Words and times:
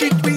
mashing 0.00 0.29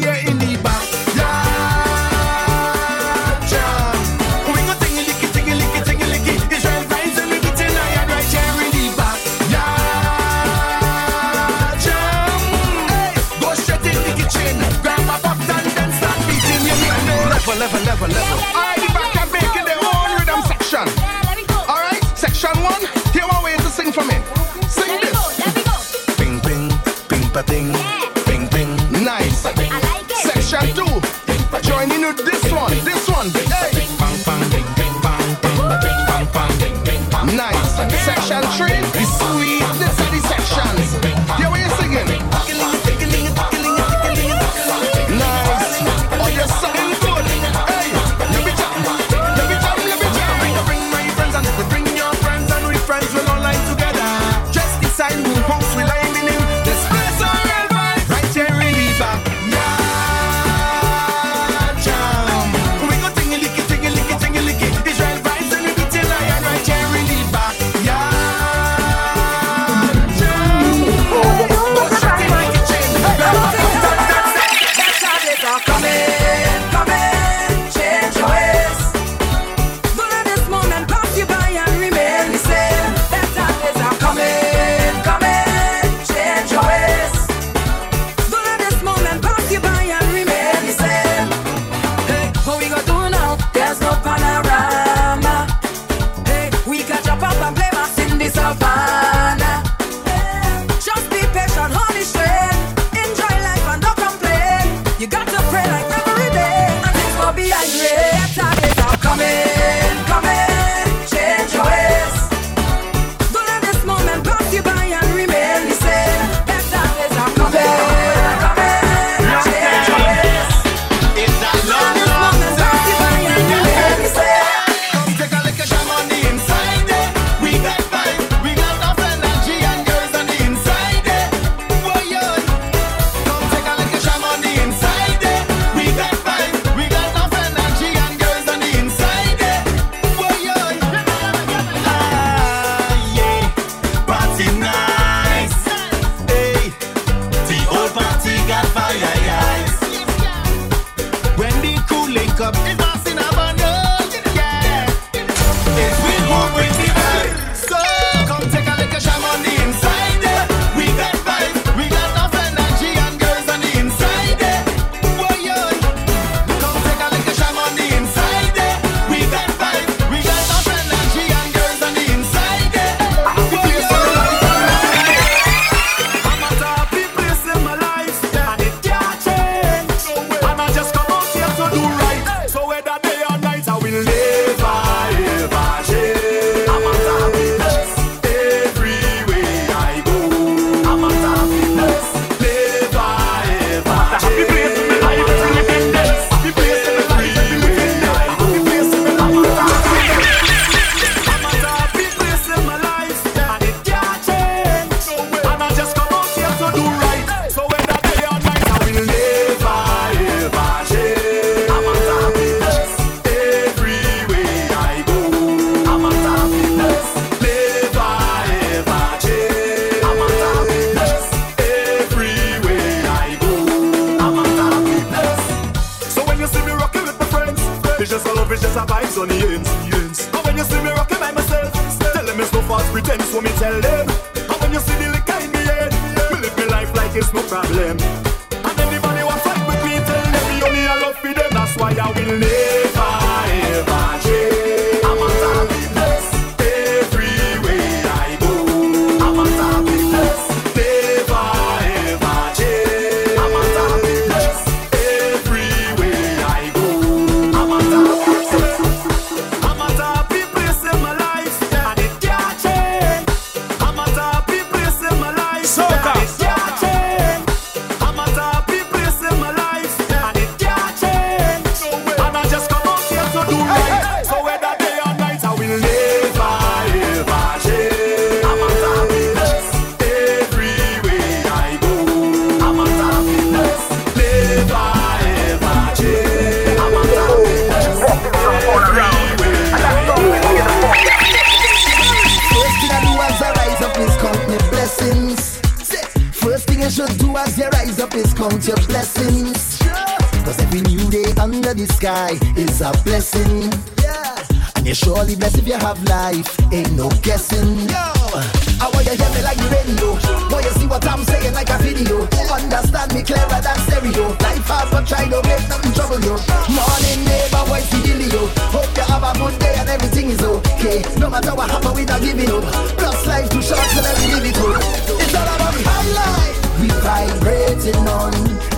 don't 315.34 315.46
let 315.50 315.68
nothing 315.68 315.94
trouble 315.94 316.22
you. 316.22 316.38
Morning 316.70 317.22
neighbor, 317.25 317.63
why 317.65 317.82
see 317.82 318.01
you 318.06 318.15
Leo? 318.22 318.46
Hope 318.70 318.86
you 318.94 319.06
have 319.10 319.25
a 319.25 319.34
good 319.34 319.58
day 319.58 319.74
and 319.82 319.89
everything 319.89 320.30
is 320.30 320.41
okay. 320.44 321.01
No 321.18 321.27
matter 321.30 321.56
what 321.56 321.72
happen, 321.72 321.94
we 321.96 322.06
not 322.06 322.22
giving 322.22 322.51
up. 322.53 322.63
Plus 323.01 323.25
life 323.25 323.50
too 323.50 323.62
short, 323.62 323.82
to 323.98 324.01
let 324.06 324.15
me 324.22 324.27
live 324.30 324.46
it 324.46 324.58
up. 324.62 324.77
It's 325.24 325.34
all 325.34 325.50
about 325.50 325.74
the 325.74 325.82
highlight. 325.89 326.53
We 326.77 326.88
vibrating 327.01 328.06
on 328.06 328.34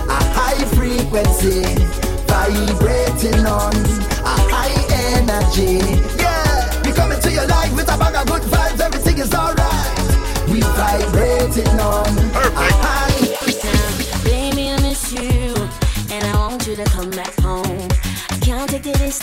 a 0.08 0.18
high 0.32 0.64
frequency. 0.72 1.60
Vibrating 2.24 3.44
on 3.44 3.76
a 4.24 4.34
high 4.48 4.76
energy. 5.12 5.84
Yeah, 6.16 6.72
we 6.84 6.92
coming 6.96 7.20
to 7.20 7.30
your 7.30 7.46
life 7.46 7.72
with 7.76 7.92
a 7.92 7.96
bag 8.00 8.16
of 8.16 8.26
good 8.32 8.44
vibes. 8.48 8.80
Everything 8.80 9.18
is 9.18 9.34
alright. 9.34 9.92
We 10.48 10.60
vibrating 10.60 11.80
on. 11.80 12.05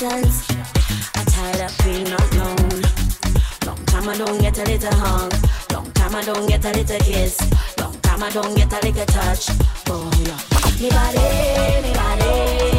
distance. 0.10 0.50
I 1.16 1.24
tired 1.26 1.62
of 1.62 1.78
being 1.86 2.08
alone. 2.08 2.82
Long 3.66 3.86
time 3.86 4.10
I 4.10 4.18
don't 4.18 4.40
get 4.42 4.58
a 4.58 4.64
little 4.64 4.94
hug. 4.96 5.34
Long 5.72 5.92
time 5.94 6.16
I 6.16 6.22
don't 6.24 6.48
get 6.48 6.66
a 6.66 6.72
little 6.72 7.00
kiss. 7.00 7.40
Long 7.80 7.94
time 8.02 8.24
I 8.24 8.30
don't 8.30 8.56
get 8.56 8.72
a 8.72 8.86
little 8.86 9.06
touch. 9.06 9.50
Oh 9.88 10.12
yeah. 10.26 10.40
Me 10.82 10.90
body, 10.90 11.88
me 11.88 11.94
body. 11.94 12.73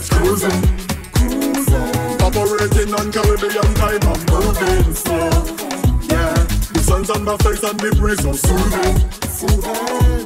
just 0.00 0.12
cruising. 0.12 0.50
cruising. 1.12 2.20
Operating 2.22 2.94
on 2.94 3.12
Caribbean 3.12 3.74
time, 3.74 4.00
I'm 4.02 4.20
moving 4.32 4.94
slow. 4.94 5.28
Yeah, 6.08 6.34
the 6.72 6.80
sun's 6.82 7.10
on 7.10 7.24
my 7.24 7.36
face 7.38 7.62
and 7.62 7.78
the 7.78 7.94
breeze 7.96 8.22
so 8.22 8.32
soothing. 8.32 9.10
soothing. 9.28 10.19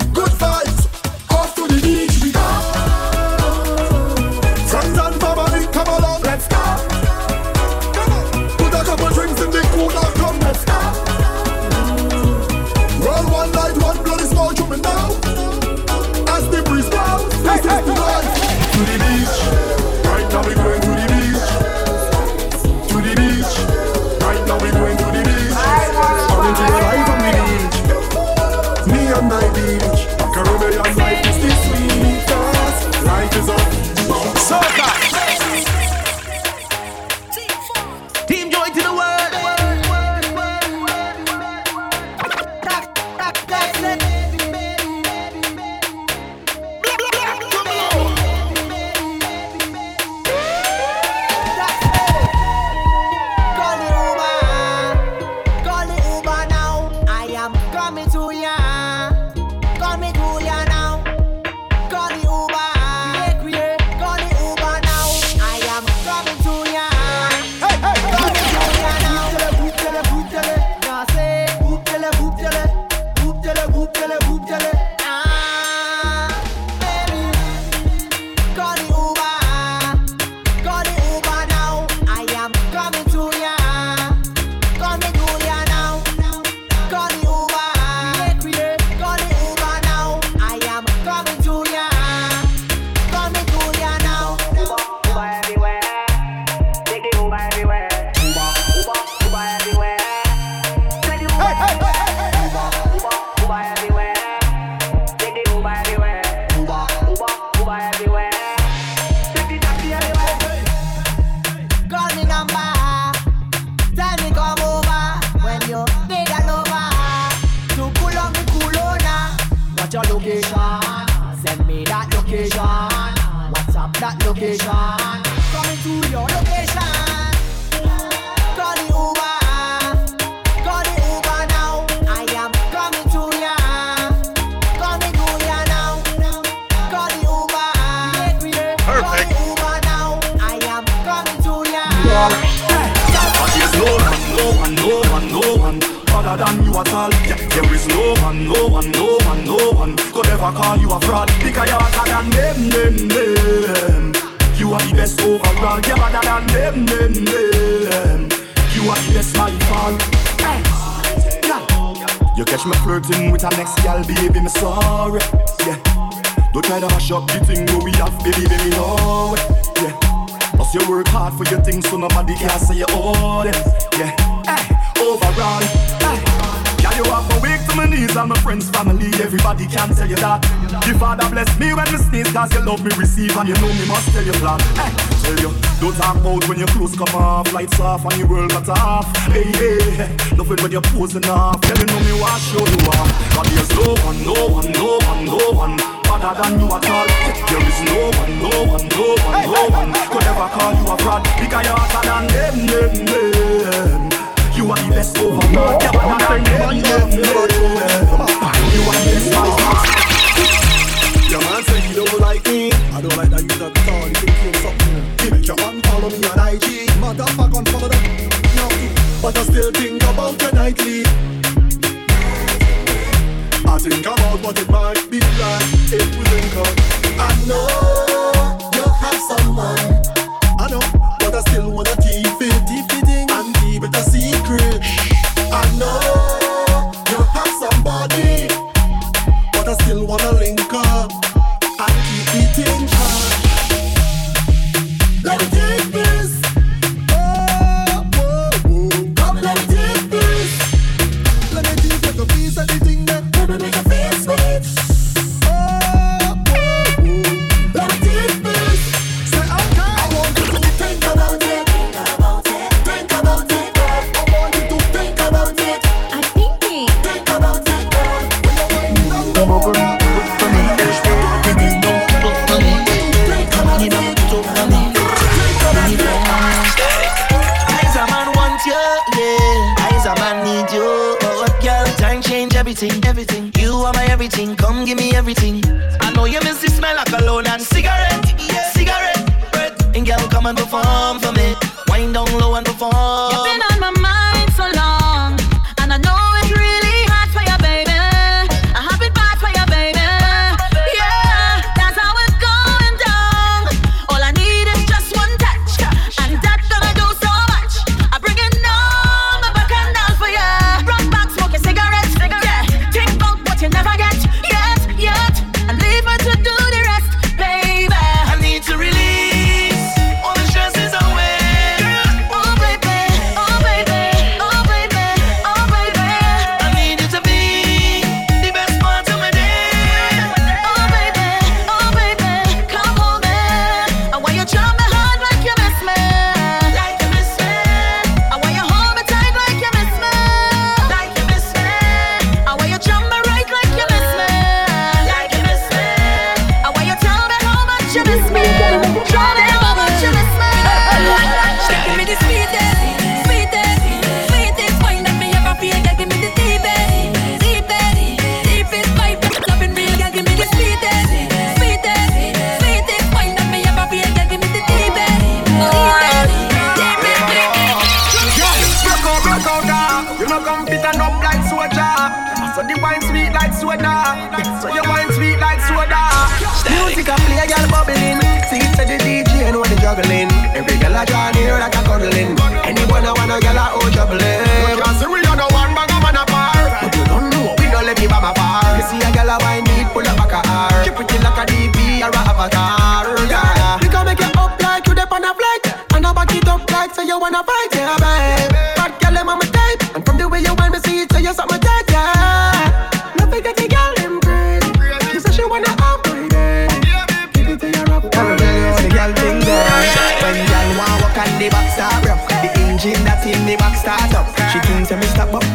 It 191.16 191.28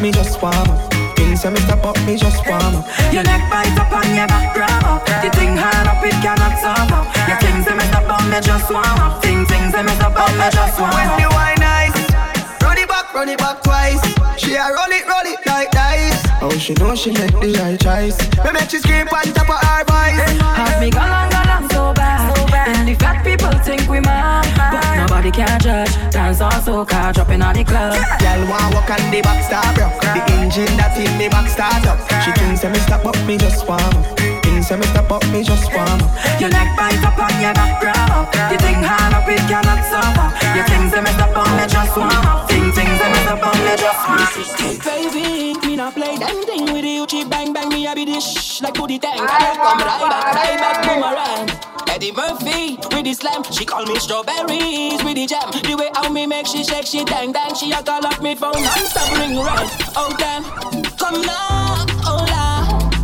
but 0.00 0.02
me 0.02 0.10
just 0.12 0.42
warm 0.42 0.70
up. 0.70 0.92
Things 1.16 1.40
say 1.42 1.50
me 1.50 1.60
step 1.60 1.84
up, 1.84 1.96
me 2.06 2.16
just 2.16 2.46
warm 2.46 2.76
up. 2.76 2.86
Your 3.12 3.22
neck 3.22 3.50
bite 3.50 3.78
up 3.78 3.92
on 3.92 4.14
your 4.14 4.26
back 4.26 4.54
grab 4.54 4.84
up. 4.84 5.04
The 5.06 5.30
thing 5.36 5.56
hard 5.56 5.86
up, 5.86 6.02
it 6.04 6.12
cannot 6.22 6.58
stop 6.58 6.90
up. 6.92 7.06
Your 7.28 7.38
things 7.38 7.64
say 7.64 7.74
me 7.74 7.84
step 7.84 8.08
up, 8.08 8.22
me 8.28 8.40
just 8.40 8.70
warm 8.70 9.00
up. 9.00 9.22
Thing 9.22 9.44
things 9.46 9.72
say 9.72 9.82
me 9.82 9.92
step 9.92 10.16
up, 10.16 10.30
me 10.32 10.48
just 10.50 10.80
warm 10.80 10.92
When 10.94 11.08
up. 11.08 11.20
the 11.20 11.28
wine 11.28 11.60
nice, 11.60 11.96
run 12.62 12.78
it 12.78 12.88
back, 12.88 13.12
run 13.14 13.28
it 13.28 13.38
back 13.38 13.62
twice. 13.62 14.02
She 14.36 14.54
a 14.54 14.64
roll 14.72 14.90
it, 14.90 15.06
roll 15.06 15.26
it 15.26 15.46
like 15.46 15.70
dice. 15.70 16.19
Oh, 16.42 16.48
she 16.56 16.72
know 16.74 16.94
she 16.94 17.10
make 17.12 17.32
the 17.32 17.52
right 17.60 17.78
choice. 17.78 18.16
Me 18.42 18.52
make 18.52 18.70
she 18.70 18.78
scream 18.78 19.06
on 19.08 19.24
top 19.34 19.50
of 19.50 19.60
her 19.60 19.84
voice. 19.84 20.40
Have 20.40 20.80
me 20.80 20.90
gone 20.90 21.10
on, 21.10 21.30
gone 21.30 21.48
on 21.48 21.70
so 21.70 21.92
bad. 21.92 22.32
And 22.66 22.88
the 22.88 22.94
fat 22.94 23.22
people 23.22 23.52
think 23.60 23.86
we 23.90 24.00
mad. 24.00 24.48
But 24.56 24.96
nobody 24.96 25.30
can 25.30 25.60
judge. 25.60 25.92
Dance 26.10 26.40
on 26.40 26.52
soca, 26.52 27.12
dropping 27.12 27.42
on 27.42 27.54
the 27.54 27.64
club. 27.64 27.92
Girl 28.20 28.48
want 28.48 28.74
walk 28.74 28.88
on 28.88 29.10
the 29.10 29.20
back 29.20 29.44
star 29.44 29.68
broke. 29.74 30.00
The 30.00 30.32
engine 30.32 30.76
that 30.78 30.96
in 30.96 31.12
me 31.18 31.28
back 31.28 31.46
start 31.50 31.86
up. 31.86 32.00
She 32.24 32.32
thinks 32.32 32.62
say 32.62 32.70
me 32.70 32.78
step 32.78 33.04
up, 33.04 33.16
me 33.26 33.36
just 33.36 33.68
warm 33.68 33.80
up. 33.80 34.39
Things 34.50 34.66
say 34.66 34.76
me 34.76 34.82
step 34.86 35.10
up, 35.12 35.22
me 35.30 35.44
just 35.44 35.72
warm 35.72 35.86
up. 35.86 36.40
Your 36.40 36.50
neck 36.50 36.76
bite 36.76 36.98
up 37.06 37.16
on 37.16 37.30
your 37.40 37.54
back 37.54 37.80
grab 37.80 38.10
up. 38.10 38.34
You 38.50 38.58
think 38.58 38.82
hard 38.82 39.14
up, 39.14 39.28
it 39.28 39.38
cannot 39.46 39.78
stop. 39.86 40.34
Your 40.56 40.66
things 40.66 40.90
say 40.90 41.00
me 41.00 41.10
step 41.14 41.36
on, 41.38 41.46
me 41.54 41.66
just 41.70 41.96
warm 41.96 42.10
up. 42.10 42.50
Thing 42.50 42.72
things 42.74 42.98
say 42.98 43.08
me 43.14 43.18
step 43.22 43.46
on, 43.46 43.56
me 43.62 43.74
just 43.78 44.02
warm 44.10 44.18
up. 44.18 44.34
Baby, 44.82 45.54
me 45.64 45.76
not 45.76 45.94
play 45.94 46.18
them 46.18 46.42
thing 46.44 46.66
with 46.74 46.84
you. 46.84 47.06
Chi 47.06 47.22
bang 47.30 47.52
bang 47.52 47.68
me 47.68 47.86
a 47.86 47.94
be 47.94 48.04
dish 48.04 48.60
like 48.60 48.74
booty 48.74 48.98
tank. 48.98 49.22
Come 49.22 49.28
right 49.30 50.10
back, 50.10 50.34
right 50.34 50.58
back 50.58 50.82
boomerang. 50.82 51.46
Eddie 51.88 52.12
Murphy 52.12 52.76
with 52.90 53.04
the 53.04 53.14
slam, 53.14 53.44
she 53.52 53.64
call 53.64 53.86
me 53.86 53.98
strawberries 54.00 55.02
with 55.04 55.14
the 55.14 55.26
jam. 55.26 55.46
The 55.52 55.74
way 55.78 55.90
how 55.94 56.10
me 56.10 56.26
make 56.26 56.46
she 56.46 56.64
shake, 56.64 56.86
she 56.86 57.04
dang 57.04 57.30
dang. 57.30 57.54
She 57.54 57.70
a 57.70 57.82
call 57.82 58.04
up 58.04 58.20
me 58.20 58.34
phone 58.34 58.60
non-stop 58.60 59.14
ring 59.16 59.38
ring. 59.38 59.70
Oh 59.94 60.10
damn, 60.18 60.42
come 60.98 61.22
now, 61.22 61.69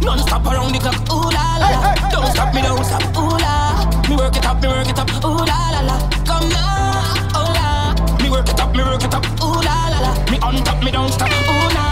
la. 0.06 0.14
Non-stop 0.14 0.46
around 0.46 0.72
the 0.72 0.78
clock, 0.78 1.12
ooh 1.12 1.30
la 1.30 1.58
la. 1.58 1.68
la. 1.70 1.94
Don't 2.10 2.26
stop 2.32 2.54
me, 2.54 2.62
don't 2.62 2.84
stop, 2.84 3.02
ooh 3.16 3.36
la. 3.38 3.84
Me 4.08 4.16
work 4.16 4.36
it 4.36 4.46
up, 4.46 4.62
me 4.62 4.68
work 4.68 4.88
it 4.88 4.98
up, 4.98 5.10
ooh 5.24 5.44
la 5.44 5.70
la 5.74 5.80
la. 5.82 5.96
Come 6.24 6.48
now, 6.48 7.34
oh 7.34 7.50
la. 7.58 7.94
Me 8.22 8.30
work 8.30 8.48
it 8.48 8.60
up, 8.60 8.74
me 8.74 8.82
work 8.82 9.02
it 9.02 9.14
up, 9.14 9.24
ooh 9.42 9.60
la 9.62 9.88
la 9.90 9.98
la. 10.00 10.12
Me 10.30 10.38
on 10.40 10.62
top, 10.64 10.82
me 10.82 10.90
don't 10.90 11.12
stop, 11.12 11.30
ooh 11.30 11.68
la. 11.74 11.86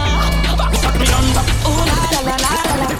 Back 0.57 0.75
stop, 0.75 0.95
me 0.99 1.07
on 1.11 1.25
top, 1.35 1.47
ooh 1.67 1.83
la 1.89 1.97
la 2.13 2.21
la 2.21 2.35
la 2.37 2.49
la. 2.49 2.95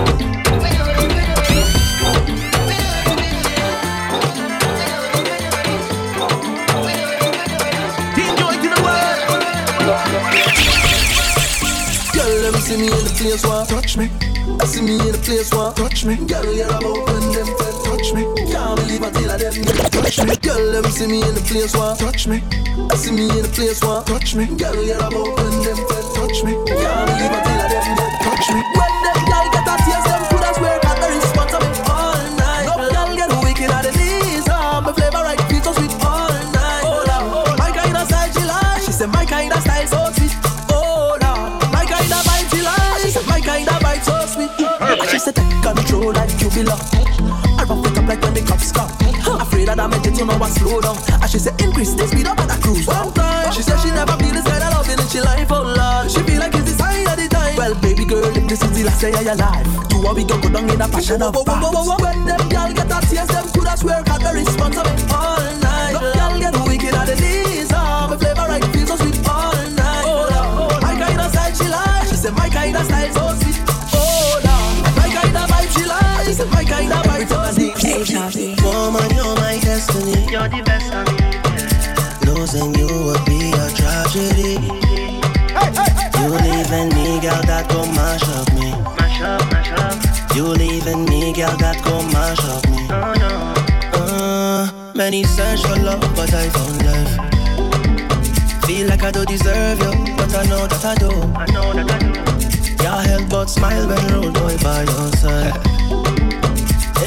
Enjoy 0.00 0.49
see 12.70 12.78
me 12.78 12.86
in 12.86 13.04
the 13.04 13.12
place 13.18 13.44
one. 13.44 13.66
Touch 13.66 13.96
me, 13.96 14.06
I 14.60 14.64
see 14.66 14.82
me 14.82 14.94
in 14.94 15.10
the 15.10 15.18
place 15.18 15.50
one. 15.52 15.74
touch 15.74 16.04
me, 16.04 16.14
Girl, 16.26 16.46
you're 16.54 16.70
about 16.70 17.02
when 17.06 17.24
them 17.34 17.50
friend 17.58 17.78
touch 17.82 18.08
me. 18.14 18.22
Can't 18.46 18.76
believe 18.78 19.02
I 19.02 19.10
tell 19.10 19.38
them 19.38 19.54
get 19.66 19.92
touch 19.92 20.18
me. 20.22 20.34
Girl, 20.38 20.82
me 20.82 20.90
see 20.90 21.06
me 21.06 21.18
in 21.18 21.34
the 21.34 21.42
place 21.42 21.74
one. 21.74 21.96
touch 21.98 22.26
me, 22.30 22.38
I 22.90 22.94
see 22.94 23.12
me 23.12 23.26
in 23.26 23.42
the 23.42 23.50
place 23.50 23.82
one. 23.82 24.04
touch 24.04 24.34
me, 24.34 24.46
Girl, 24.54 24.78
you're 24.78 25.02
about 25.02 25.30
when 25.34 25.54
them 25.66 25.80
friend 25.88 26.08
touch 26.14 26.38
me, 26.46 26.52
Can't 26.70 27.06
believe 27.10 27.34
I 27.34 27.40
tell 27.42 27.68
them 27.74 27.86
get 27.98 28.14
touch 28.22 28.46
me. 28.54 28.60
When 28.78 28.94
them 29.02 29.29
like. 46.64 46.80
I 47.58 47.64
rough 47.68 47.86
it 47.86 47.98
up 47.98 48.06
like 48.08 48.22
when 48.22 48.34
the 48.34 48.42
cops 48.42 48.72
come. 48.72 48.90
Afraid 49.40 49.68
that 49.68 49.78
I 49.78 49.86
make 49.86 50.06
it 50.06 50.14
to 50.16 50.24
know 50.24 50.34
I 50.34 50.48
slow 50.50 50.80
down. 50.80 50.96
And 51.20 51.30
she 51.30 51.38
said 51.38 51.60
increase 51.60 51.94
the 51.94 52.06
speed 52.08 52.26
up 52.26 52.38
and 52.40 52.50
I 52.50 52.56
cruise. 52.58 52.86
One 52.86 53.12
time, 53.12 53.52
she 53.52 53.62
said 53.62 53.78
she 53.80 53.90
never 53.90 54.16
feel 54.16 54.32
this 54.32 54.44
kind 54.44 54.62
of 54.64 54.72
loving 54.74 54.98
in 54.98 55.08
she 55.08 55.20
life. 55.20 55.50
Oh 55.50 55.62
Lord, 55.62 56.10
she 56.10 56.20
feel 56.24 56.40
like 56.40 56.54
it's 56.54 56.72
the 56.72 56.76
sign 56.80 57.06
of 57.06 57.16
the 57.16 57.28
time. 57.28 57.56
Well, 57.56 57.74
baby 57.80 58.04
girl, 58.04 58.24
if 58.24 58.48
this 58.48 58.62
is 58.62 58.72
the 58.72 58.84
last 58.84 59.00
day 59.00 59.12
of 59.12 59.22
your 59.22 59.36
life, 59.36 59.66
do 59.88 60.02
what 60.02 60.16
we 60.16 60.24
go 60.24 60.40
go 60.40 60.48
down 60.50 60.68
in 60.70 60.80
a 60.80 60.88
passion 60.88 61.22
of. 61.22 61.36
When 61.36 62.24
them 62.24 62.42
girl 62.48 62.72
get 62.72 62.90
a 62.90 62.98
taste, 63.06 63.28
them 63.28 63.46
coulda 63.52 63.76
swear 63.76 64.02
got 64.02 64.20
the 64.20 64.32
response 64.34 64.76
of 64.76 64.86
it 64.86 65.12
all 65.12 65.44
night. 65.60 66.39
You're 80.40 80.48
the 80.48 80.62
best 80.64 80.88
of 80.96 81.04
me. 81.04 82.32
Losing 82.32 82.72
you 82.72 82.88
would 83.04 83.22
be 83.26 83.52
a 83.52 83.68
tragedy. 83.76 84.56
You 86.16 86.32
leaving 86.32 86.88
me, 86.96 87.20
girl, 87.20 87.42
that 87.44 87.68
go 87.68 87.84
mash 87.84 88.24
up 88.24 88.48
me. 88.54 88.72
Mash 88.96 89.20
up, 89.20 89.52
mash 89.52 89.70
up. 89.76 90.34
You 90.34 90.44
leaving 90.44 91.04
me, 91.04 91.34
girl, 91.34 91.54
that 91.58 91.84
go 91.84 92.00
mash 92.08 92.40
up 92.48 92.64
me. 92.70 92.88
Oh 92.88 93.12
no. 93.20 93.52
Uh, 94.00 94.92
many 94.94 95.24
search 95.24 95.60
for 95.60 95.76
love, 95.76 96.00
but 96.16 96.32
I 96.32 96.48
found 96.48 96.86
life. 96.88 98.64
Feel 98.64 98.86
like 98.86 99.02
I 99.02 99.10
don't 99.10 99.28
deserve 99.28 99.78
you, 99.78 99.92
but 100.16 100.34
I 100.34 100.46
know 100.46 100.66
that 100.66 100.84
I 100.86 100.94
do. 100.94 101.10
I 101.36 101.44
know 101.52 101.74
that 101.74 101.90
I 101.92 101.98
do. 101.98 102.82
Your 102.82 103.02
health 103.02 103.28
but 103.28 103.50
smile 103.50 103.86
when 103.86 104.06
road 104.08 104.32
boy 104.32 104.56
by 104.62 104.84
your 104.84 105.12
side. 105.20 105.69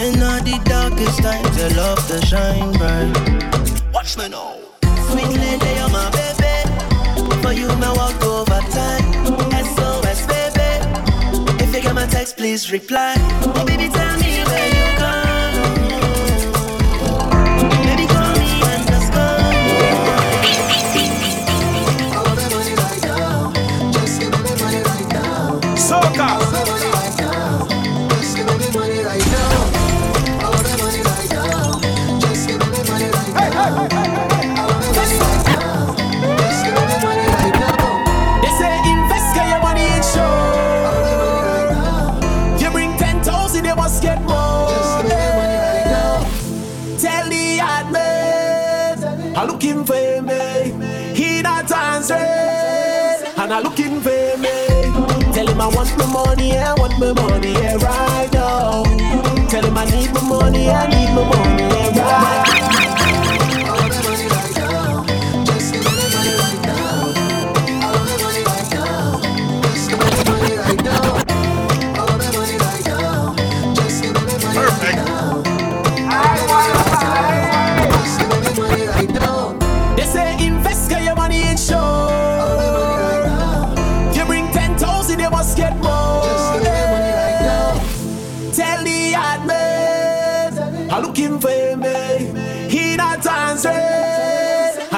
In 0.02 0.22
all 0.24 0.42
the 0.42 0.60
darkest 0.66 1.20
times, 1.22 1.58
your 1.58 1.70
love 1.72 2.06
to 2.08 2.26
shine 2.26 2.72
bright. 2.74 3.14
Watch 3.94 4.18
me 4.18 4.28
now. 4.28 4.58
Sweet 5.10 5.28
lady, 5.28 5.72
you're 5.78 5.90
my 5.90 6.10
baby. 6.10 7.42
For 7.42 7.54
you, 7.54 7.68
my 7.78 7.94
walk 7.94 8.22
over 8.24 8.60
time. 8.72 9.06
SOS, 9.54 10.26
baby. 10.26 11.64
If 11.64 11.76
you 11.76 11.82
get 11.82 11.94
my 11.94 12.08
text, 12.08 12.38
please 12.38 12.72
reply. 12.72 13.16
Oh, 13.56 13.64
baby, 13.66 13.88
tell 13.90 14.18
me 14.18 14.44
where 14.44 14.73
I'm 53.54 53.62
looking 53.62 54.02
for 54.02 54.38
me. 54.40 55.32
Tell 55.32 55.48
him 55.48 55.62
I 55.62 55.68
want 55.68 55.96
my 55.96 56.08
money, 56.08 56.58
I 56.58 56.74
want 56.74 56.98
my 56.98 57.14
money 57.14 57.52
yeah, 57.52 57.76
right 57.76 58.30
now. 58.34 58.82
Tell 59.48 59.64
him 59.64 59.78
I 59.78 59.86
need 59.86 60.12
my 60.12 60.22
money, 60.22 60.72
I 60.72 60.88
need 60.88 61.14
my 61.14 61.24
money 61.24 61.73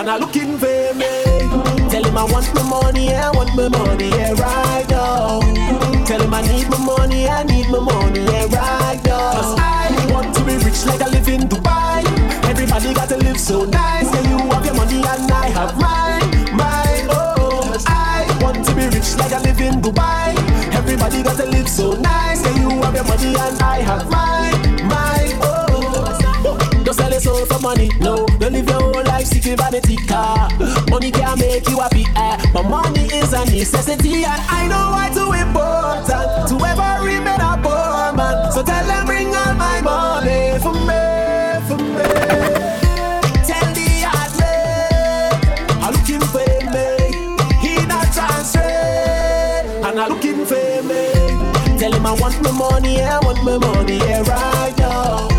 man 0.06 0.16
are 0.16 0.20
looking 0.20 0.58
for 0.58 0.94
me. 0.96 1.90
Tell 1.90 2.04
him 2.04 2.18
I 2.18 2.24
want 2.26 2.54
my 2.54 2.64
money, 2.64 3.14
I 3.14 3.32
want 3.32 3.56
my 3.56 3.68
money, 3.70 4.10
yeah, 4.10 4.34
right 4.34 4.88
now. 4.90 5.40
Tell 6.06 6.22
him 6.22 6.34
I 6.34 6.42
need 6.42 6.70
my 6.70 6.78
money, 6.78 7.28
I 7.28 7.44
need 7.44 7.70
my 7.70 7.80
money, 7.80 8.22
yeah, 8.22 8.46
right 8.46 9.02
now. 9.06 9.32
Cause 9.34 9.56
I 9.58 10.08
want 10.12 10.36
to 10.36 10.44
be 10.44 10.56
rich 10.58 10.86
like 10.86 11.02
I 11.02 11.08
live 11.10 11.28
in 11.28 11.42
Dubai. 11.42 12.04
Everybody 12.50 12.94
got 12.94 13.10
to 13.10 13.18
live 13.18 13.40
so 13.40 13.66
nice. 13.66 14.14
Yeah, 14.14 14.30
you 14.30 14.38
have 14.52 14.66
your 14.66 14.76
money 14.76 14.98
and 14.98 15.32
I 15.32 15.48
have 15.58 15.74
mine, 15.80 16.56
mine, 16.56 17.08
oh. 17.10 17.76
I 17.88 18.38
want 18.42 18.66
to 18.66 18.76
be 18.76 18.86
rich 18.88 19.16
like 19.18 19.32
I 19.34 19.42
live 19.42 19.60
in 19.60 19.82
Dubai. 19.82 20.36
Everybody 20.74 21.24
got 21.24 21.38
to 21.38 21.46
live 21.46 21.68
so 21.70 21.94
nice. 21.94 22.44
Yeah, 22.44 22.62
you 22.62 22.70
have 22.82 22.96
your 22.96 23.06
money 23.06 23.34
and 23.36 23.62
I 23.62 23.80
have 23.82 24.10
mine, 24.10 24.88
mine. 24.88 25.15
Soul 27.26 27.44
for 27.48 27.60
money. 27.60 27.90
No, 28.00 28.28
don't 28.38 28.54
live 28.54 28.70
your 28.70 28.80
whole 28.80 29.04
life 29.04 29.26
seeking 29.26 29.58
vanity 29.58 29.96
car. 29.96 30.48
Money 30.90 31.10
can 31.10 31.40
make 31.40 31.68
you 31.68 31.80
happy, 31.80 32.06
eh? 32.16 32.38
but 32.54 32.70
money 32.70 33.06
is 33.06 33.34
a 33.34 33.44
necessity, 33.46 34.24
and 34.24 34.42
I 34.48 34.68
know 34.68 34.92
why 34.94 35.10
too 35.10 35.34
important 35.34 36.50
to 36.50 36.56
ever 36.70 37.04
remain 37.04 37.42
a 37.42 37.58
poor 37.64 38.14
man. 38.16 38.52
So 38.52 38.62
tell 38.62 38.86
them 38.86 39.08
bring 39.08 39.34
all 39.34 39.56
my 39.56 39.82
money 39.82 40.60
for 40.60 40.74
me, 40.74 41.02
for 41.68 41.78
me. 41.82 42.06
I'm 49.98 50.10
looking 50.10 50.46
for 50.46 50.84
me. 50.84 51.80
Tell 51.80 51.92
him 51.92 52.06
I 52.06 52.14
want 52.20 52.40
my 52.44 52.52
money, 52.52 53.02
I 53.02 53.18
want 53.20 53.44
my 53.44 53.58
money, 53.58 53.98
yeah, 53.98 54.22
right 54.22 54.78
now. 54.78 55.35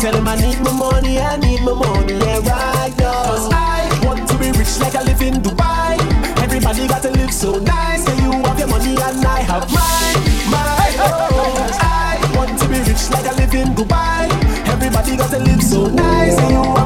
Tell 0.00 0.14
him 0.16 0.26
I 0.26 0.34
need 0.36 0.58
my 0.62 0.72
money, 0.72 1.18
I 1.18 1.36
need 1.36 1.60
my 1.60 1.74
money, 1.74 2.14
yeah, 2.14 2.38
right 2.48 2.94
now. 2.98 3.22
Cause 3.24 3.50
I 3.52 3.84
want 4.02 4.26
to 4.30 4.38
be 4.38 4.50
rich 4.58 4.80
like 4.80 4.94
I 4.94 5.02
live 5.02 5.20
in 5.20 5.34
Dubai. 5.42 5.98
Everybody 6.42 6.88
got 6.88 7.02
to 7.02 7.10
live 7.10 7.30
so 7.30 7.58
nice. 7.58 8.06
So 8.06 8.12
you 8.14 8.32
have 8.32 8.58
your 8.58 8.68
money 8.68 8.96
and 8.96 9.24
I 9.26 9.40
have 9.40 9.68
mine, 9.68 10.20
my 10.48 10.88
own. 11.04 11.68
I 11.84 12.16
want 12.34 12.58
to 12.60 12.68
be 12.68 12.78
rich 12.88 13.10
like 13.10 13.26
I 13.26 13.34
live 13.36 13.52
in 13.52 13.74
Dubai. 13.74 14.24
Everybody 14.72 15.18
got 15.18 15.30
to 15.32 15.38
live 15.38 15.62
so 15.62 15.86
nice. 15.88 16.34
So 16.34 16.48
you 16.48 16.79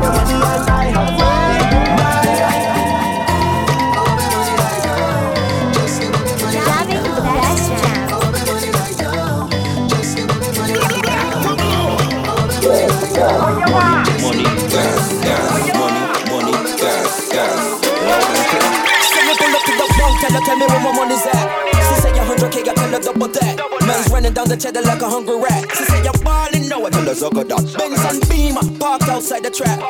a 22.62 22.80
hundred 22.80 22.84
K, 22.84 22.98
I 22.98 23.00
double 23.00 23.28
that. 23.28 23.86
Man's 23.86 24.10
running 24.10 24.32
down 24.32 24.48
the 24.48 24.56
cheddar 24.56 24.82
like 24.82 25.02
a 25.02 25.08
hungry 25.08 25.36
rat. 25.40 25.66
She 25.76 25.84
say 25.84 26.02
you're 26.02 26.12
balling, 26.22 26.68
no, 26.68 26.86
I 26.86 26.90
tell 26.90 27.04
her 27.04 27.14
suck 27.14 27.34
that. 27.34 27.48
Benz 27.48 28.04
and 28.04 28.28
Beamer, 28.28 28.78
parked 28.78 29.08
outside 29.08 29.42
the 29.42 29.50
trap. 29.50 29.80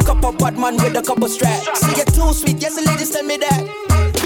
A 0.00 0.04
couple 0.04 0.32
bad 0.32 0.58
man 0.58 0.76
with 0.76 0.96
a 0.96 1.02
couple 1.02 1.28
straps. 1.28 1.80
See 1.80 1.96
you 1.96 2.04
too 2.04 2.32
sweet, 2.32 2.62
yes 2.62 2.76
the 2.76 2.82
ladies 2.82 3.10
tell 3.10 3.24
me 3.24 3.36
that. 3.38 3.83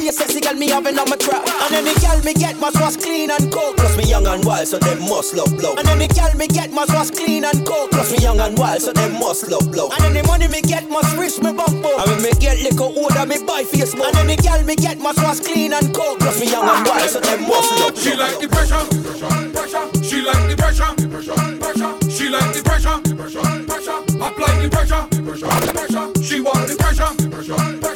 Be 0.08 0.10
a 0.10 0.16
sexy 0.16 0.40
girl, 0.40 0.54
me 0.54 0.70
having 0.70 0.98
on 0.98 1.04
my 1.10 1.16
trap. 1.16 1.44
And 1.68 1.84
any 1.84 1.92
girl 2.00 2.16
me 2.24 2.32
get 2.32 2.56
must 2.56 2.80
was 2.80 2.96
clean 2.96 3.30
and 3.30 3.52
cold. 3.52 3.76
Plus 3.76 3.94
me 3.98 4.04
young 4.04 4.26
and 4.26 4.42
wild, 4.42 4.66
so 4.66 4.78
they 4.78 4.96
must 4.96 5.36
love 5.36 5.52
blow. 5.58 5.76
And 5.76 5.86
any 5.86 6.08
girl 6.08 6.32
me 6.32 6.48
get 6.48 6.72
must 6.72 6.94
was 6.94 7.10
clean 7.10 7.44
and 7.44 7.60
cold. 7.66 7.90
Plus 7.90 8.10
me 8.12 8.24
young 8.24 8.40
and 8.40 8.56
wild, 8.58 8.80
so 8.80 8.94
they 8.94 9.10
must 9.20 9.50
love 9.50 9.70
blow. 9.70 9.90
And 9.90 10.02
any 10.04 10.26
money 10.26 10.48
me 10.48 10.62
get 10.62 10.88
must 10.88 11.14
reach 11.18 11.36
me 11.44 11.52
bump 11.52 11.84
up. 11.84 12.00
And 12.00 12.08
when 12.08 12.22
me 12.22 12.32
get 12.40 12.56
liquor 12.64 12.88
older, 12.88 13.26
me 13.26 13.36
buy 13.44 13.64
Facebook. 13.64 14.08
And 14.08 14.16
any 14.24 14.36
girl 14.36 14.64
me 14.64 14.76
get 14.76 14.96
must 14.96 15.20
was 15.22 15.40
clean 15.40 15.74
and 15.74 15.94
cold. 15.94 16.20
Plus 16.20 16.40
me 16.40 16.48
young 16.48 16.64
and 16.64 16.88
wild, 16.88 17.10
so 17.10 17.20
they 17.20 17.36
must 17.44 17.68
love 17.76 17.92
blow. 17.92 18.00
She 18.00 18.16
like 18.16 18.40
the 18.40 18.48
pressure, 18.48 18.80
pressure. 19.04 19.28
Pressure. 19.52 19.84
She 20.00 20.24
like 20.24 20.48
the 20.48 20.56
pressure, 20.56 20.88
pressure. 21.12 21.36
Pressure. 21.60 21.92
She 22.08 22.32
like 22.32 22.48
the 22.56 22.62
pressure, 22.64 22.96
pressure. 23.12 23.44
Pressure, 23.68 24.00
apply 24.24 24.56
the 24.56 24.68
pressure, 24.72 25.04
pressure. 25.20 26.22
She 26.24 26.40
want 26.40 26.64
the 26.64 26.76
pressure, 26.80 27.12
pressure. 27.28 27.87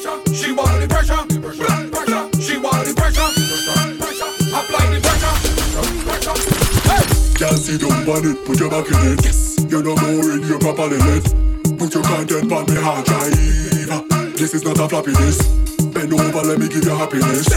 Can't 7.42 7.58
sit 7.58 7.80
down 7.80 7.90
on 8.06 8.22
it, 8.22 8.38
put 8.46 8.60
your 8.60 8.70
back 8.70 8.86
in 8.86 9.18
it. 9.18 9.24
Yes. 9.26 9.58
You're 9.66 9.82
not 9.82 9.98
boring, 9.98 10.46
you're 10.46 10.62
properly 10.62 10.94
lit. 11.10 11.26
Put 11.74 11.90
your 11.90 12.06
content 12.06 12.46
on 12.54 12.70
me 12.70 12.78
hard 12.78 13.02
drive. 13.02 13.34
This 14.38 14.54
is 14.54 14.62
not 14.62 14.78
a 14.78 14.86
floppiness. 14.86 15.42
Bend 15.92 16.14
over, 16.14 16.46
let 16.46 16.62
me 16.62 16.68
give 16.70 16.86
you 16.86 16.94
happiness. 16.94 17.50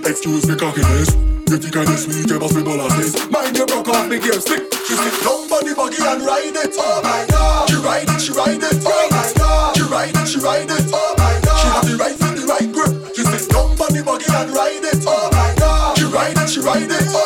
Excuse 0.00 0.48
me 0.48 0.56
cockiness. 0.56 1.12
You 1.44 1.60
think 1.60 1.76
I 1.76 1.84
just 1.84 2.08
sweet, 2.08 2.24
you 2.24 2.40
must 2.40 2.56
be 2.56 2.64
molasses. 2.64 3.20
Mind 3.28 3.58
you 3.58 3.66
broke 3.66 3.88
off 3.92 4.08
me 4.08 4.16
gear 4.18 4.40
stick. 4.40 4.64
She 4.88 4.96
sit 4.96 5.12
down 5.20 5.44
on 5.44 5.60
the 5.68 5.74
buggy 5.76 6.00
and 6.00 6.24
ride 6.24 6.56
it. 6.56 6.72
Oh 6.80 7.04
my 7.04 7.26
god. 7.28 7.68
She 7.68 7.76
ride 7.76 8.08
it, 8.08 8.16
she 8.16 8.32
ride 8.32 8.64
it. 8.64 8.80
Oh 8.80 9.08
my 9.12 9.28
god. 9.36 9.76
She 9.76 9.84
ride 9.92 10.16
it, 10.16 10.24
she 10.26 10.40
ride 10.40 10.72
it. 10.72 10.88
Oh 10.88 11.14
my 11.20 11.36
god. 11.44 11.60
She 11.60 11.68
have 11.68 11.84
the 11.84 11.96
right 12.00 12.16
foot, 12.16 12.32
the 12.32 12.48
right 12.48 12.72
grip. 12.72 13.12
She 13.12 13.28
sit 13.28 13.52
down 13.52 13.76
on 13.76 13.92
the 13.92 14.00
buggy 14.00 14.24
and 14.32 14.56
ride 14.56 14.88
it. 14.88 15.04
Oh 15.04 15.28
my 15.36 15.52
god. 15.60 15.98
She 16.00 16.04
ride 16.08 16.38
it, 16.40 16.48
she 16.48 16.60
ride 16.64 16.88
it. 16.88 17.12
Oh 17.12 17.25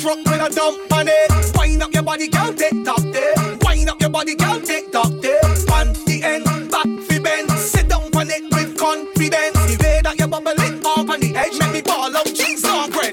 truck 0.00 0.18
with 0.24 0.40
a 0.40 0.48
dump 0.54 0.92
on 0.92 1.08
it. 1.08 1.56
Wind 1.56 1.82
up 1.82 1.92
your 1.92 2.02
body, 2.02 2.28
girl, 2.28 2.52
tick 2.54 2.72
tock 2.84 3.02
there. 3.12 3.34
Wind 3.62 3.90
up 3.90 4.00
your 4.00 4.08
body, 4.08 4.34
girl, 4.34 4.60
tick 4.60 4.90
tock 4.90 5.12
there. 5.20 5.44
On 5.72 5.92
the 6.06 6.20
end, 6.24 6.70
back 6.70 6.88
fi 7.06 7.18
bend, 7.18 7.50
sit 7.52 7.88
down 7.88 8.08
on 8.14 8.30
it 8.30 8.44
with 8.54 8.78
confidence. 8.78 9.58
The 9.68 9.76
way 9.82 10.00
that 10.02 10.18
you 10.18 10.26
bubble 10.26 10.52
it 10.52 10.84
up 10.86 11.08
on 11.08 11.20
the 11.20 11.36
edge, 11.36 11.58
make 11.58 11.72
me 11.72 11.82
ball 11.82 12.16
out 12.16 12.26
cheese 12.26 12.64
on 12.64 12.90
bread. 12.90 13.09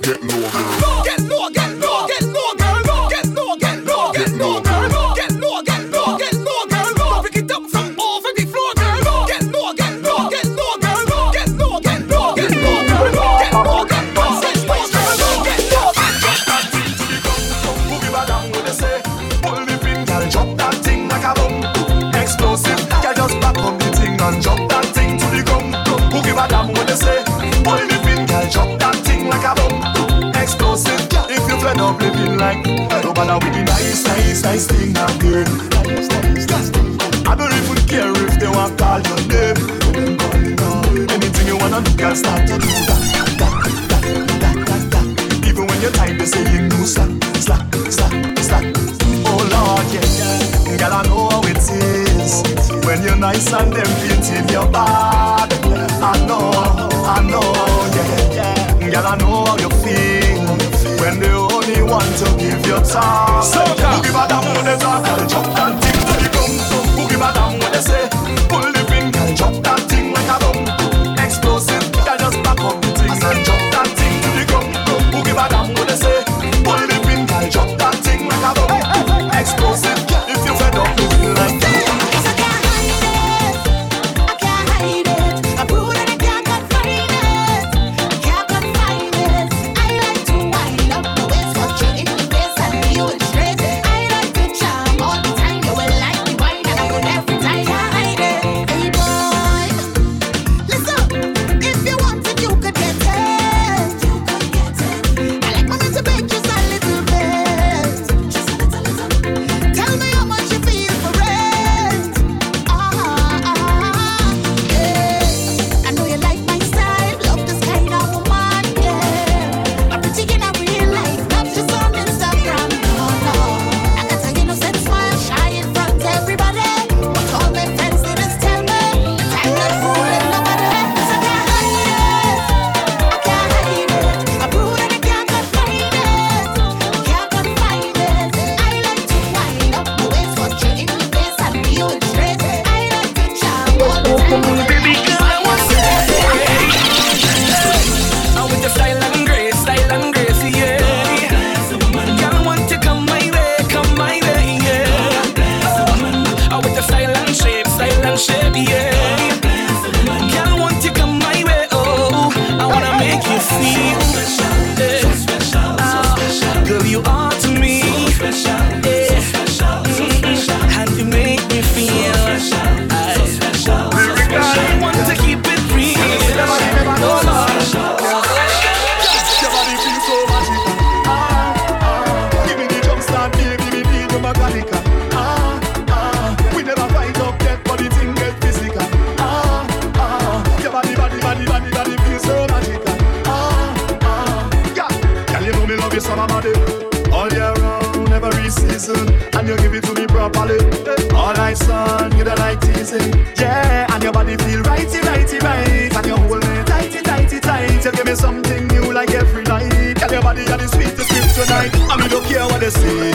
Alright, 201.77 202.17
you 202.17 202.23
don't 202.23 202.39
like 202.39 202.59
teasing. 202.61 203.13
Yeah, 203.37 203.93
and 203.93 204.01
your 204.01 204.11
body 204.11 204.35
feel 204.37 204.61
righty, 204.61 204.99
righty, 205.01 205.37
right. 205.39 205.93
And 205.95 206.05
you 206.05 206.15
hold 206.15 206.43
me 206.47 206.63
tighty, 206.63 207.01
tighty, 207.01 207.39
tight. 207.39 207.85
You 207.85 207.91
give 207.91 208.05
me 208.05 208.15
something 208.15 208.67
new 208.67 208.91
like 208.91 209.11
every 209.11 209.43
night. 209.43 209.99
Girl, 209.99 210.11
your 210.11 210.21
body 210.23 210.41
are 210.41 210.57
the 210.57 210.67
sweetest 210.67 211.09
gift 211.09 211.35
tonight. 211.35 211.71
I 211.91 211.97
mean, 211.97 212.09
don't 212.09 212.25
care 212.25 212.45
what 212.47 212.61
they 212.61 212.71
say. 212.71 213.11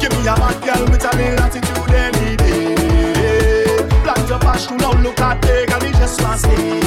Give 0.00 0.12
me 0.12 0.22
a 0.26 0.34
bad 0.34 0.56
girl 0.64 0.84
with 0.90 1.04
a 1.04 1.12
little 1.16 1.40
attitude 1.44 1.94
any 1.94 2.36
day. 2.36 2.74
Plant 4.02 4.28
your 4.28 4.38
passion, 4.38 4.78
now 4.78 4.92
look 4.92 5.20
at 5.20 5.42
the 5.42 5.66
girl, 5.68 5.80
me 5.80 5.90
just 5.92 6.22
want 6.22 6.40
stay. 6.40 6.85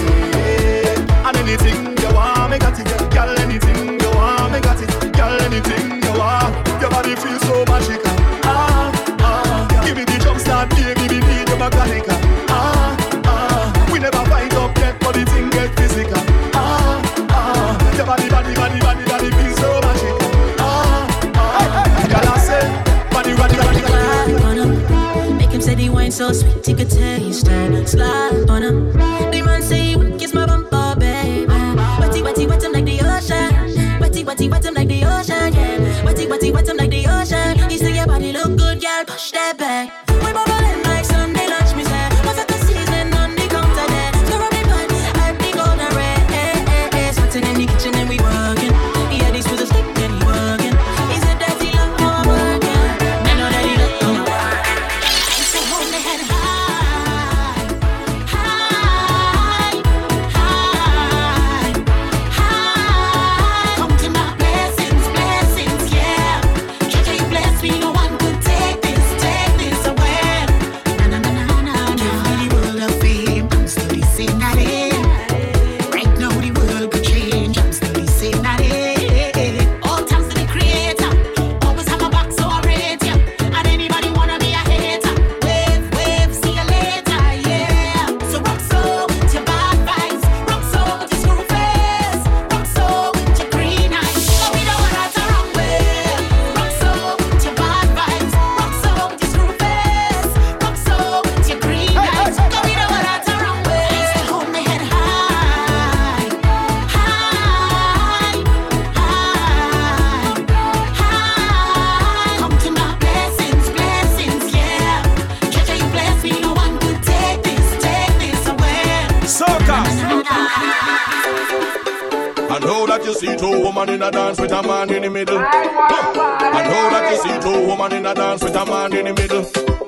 That 122.99 123.07
you 123.07 123.13
see 123.13 123.35
two 123.37 123.61
women 123.63 123.89
in 123.89 124.01
a 124.01 124.11
dance 124.11 124.39
with 124.39 124.51
a 124.51 124.61
man 124.61 124.93
in 124.93 125.03
the 125.03 125.09
middle. 125.09 125.37
I 125.39 126.63
know 126.67 126.89
that 126.89 127.11
you 127.11 127.17
see 127.17 127.39
two 127.39 127.67
women 127.67 127.93
in 127.93 128.05
a 128.05 128.13
dance 128.13 128.43
with 128.43 128.55
a 128.55 128.65
man 128.65 128.93
in 128.93 129.05
the 129.05 129.13
middle. 129.13 129.43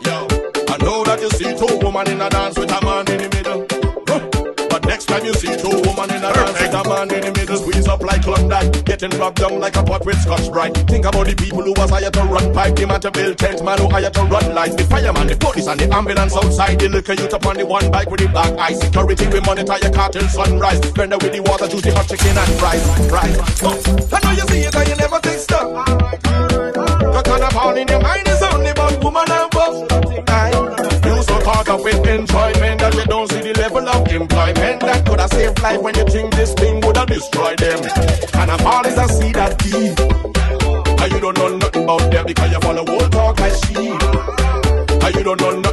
Yo. 0.05 0.27
I 0.73 0.77
know 0.77 1.03
that 1.03 1.19
you 1.21 1.29
see 1.29 1.53
two 1.55 1.85
women 1.85 2.07
in 2.09 2.21
a 2.21 2.29
dance 2.29 2.57
with 2.57 2.71
a 2.71 2.85
man 2.85 3.10
time 5.11 5.25
you 5.25 5.33
see 5.33 5.51
two 5.59 5.75
women 5.83 6.07
in 6.15 6.23
a 6.23 6.31
dance 6.31 6.55
with 6.55 6.73
a 6.73 6.83
man 6.87 7.11
in 7.11 7.21
the 7.21 7.31
middle, 7.35 7.57
squeeze 7.57 7.87
up 7.87 8.01
like 8.01 8.23
Klondike, 8.23 8.85
getting 8.85 9.11
rubbed 9.19 9.39
down 9.39 9.59
like 9.59 9.75
a 9.75 9.83
pot 9.83 10.05
with 10.05 10.19
Scotch 10.21 10.49
Brite. 10.51 10.75
Think 10.87 11.05
about 11.05 11.27
the 11.27 11.35
people 11.35 11.61
who 11.61 11.73
was 11.75 11.89
hired 11.89 12.13
to 12.13 12.23
run 12.23 12.53
pipe, 12.53 12.75
the 12.75 12.87
man 12.87 13.01
to 13.01 13.11
build 13.11 13.37
tent, 13.37 13.63
man 13.63 13.77
who 13.79 13.89
hired 13.89 14.13
to 14.13 14.23
run 14.23 14.55
lights, 14.55 14.75
the 14.75 14.83
fireman, 14.85 15.27
the 15.27 15.35
police, 15.35 15.67
and 15.67 15.79
the 15.79 15.93
ambulance 15.93 16.35
outside. 16.35 16.79
The 16.79 16.87
liquor 16.87 17.13
youth 17.13 17.33
up 17.33 17.45
on 17.45 17.57
the 17.57 17.65
one 17.65 17.91
bike 17.91 18.09
with 18.09 18.21
the 18.21 18.29
black 18.29 18.57
eye. 18.57 18.73
Security 18.73 19.27
we 19.27 19.39
monitor 19.41 19.77
your 19.81 19.91
car 19.91 20.09
till 20.09 20.27
sunrise. 20.29 20.79
Vendor 20.95 21.17
with 21.17 21.33
the 21.33 21.41
water, 21.43 21.67
juice, 21.67 21.81
the 21.81 21.91
hot 21.91 22.07
chicken 22.07 22.37
and 22.37 22.53
fries. 22.55 22.83
Oh, 23.67 23.75
I 24.15 24.19
know 24.23 24.31
you 24.31 24.47
see 24.47 24.63
it 24.63 24.75
and 24.75 24.87
you 24.87 24.95
never 24.95 25.19
think 25.19 25.39
stop. 25.39 25.67
The 26.23 27.21
carnival 27.25 27.75
in 27.75 27.87
your 27.87 28.01
mind 28.01 28.27
is 28.27 28.41
only 28.43 28.71
about 28.71 29.03
woman 29.03 29.27
and 29.27 29.51
boss. 29.51 29.75
You 31.03 31.23
so 31.23 31.35
caught 31.43 31.67
up 31.67 31.83
with 31.83 32.07
enjoyment 32.07 32.79
that 32.79 32.95
you 32.95 33.05
don't 33.05 33.30
employment 34.15 34.81
that 34.81 35.05
could 35.05 35.19
have 35.19 35.29
saved 35.31 35.61
life 35.61 35.81
when 35.81 35.95
you 35.95 36.05
think 36.05 36.35
this 36.35 36.53
thing 36.53 36.81
would 36.81 36.97
have 36.97 37.07
destroyed 37.07 37.59
them. 37.59 37.79
Carnival 38.31 38.85
is 38.85 38.97
a 38.97 39.07
seed 39.07 39.35
that 39.35 39.57
deep. 39.59 39.99
And 41.01 41.11
you 41.11 41.19
don't 41.19 41.37
know 41.37 41.57
nothing 41.57 41.83
about 41.83 42.11
them 42.11 42.25
because 42.25 42.51
you 42.51 42.59
follow 42.59 42.85
old 42.87 43.11
talk 43.11 43.39
like 43.39 43.53
sheep. 43.65 44.01
And 45.03 45.15
you 45.15 45.23
don't 45.23 45.39
know 45.41 45.59
nothing 45.59 45.70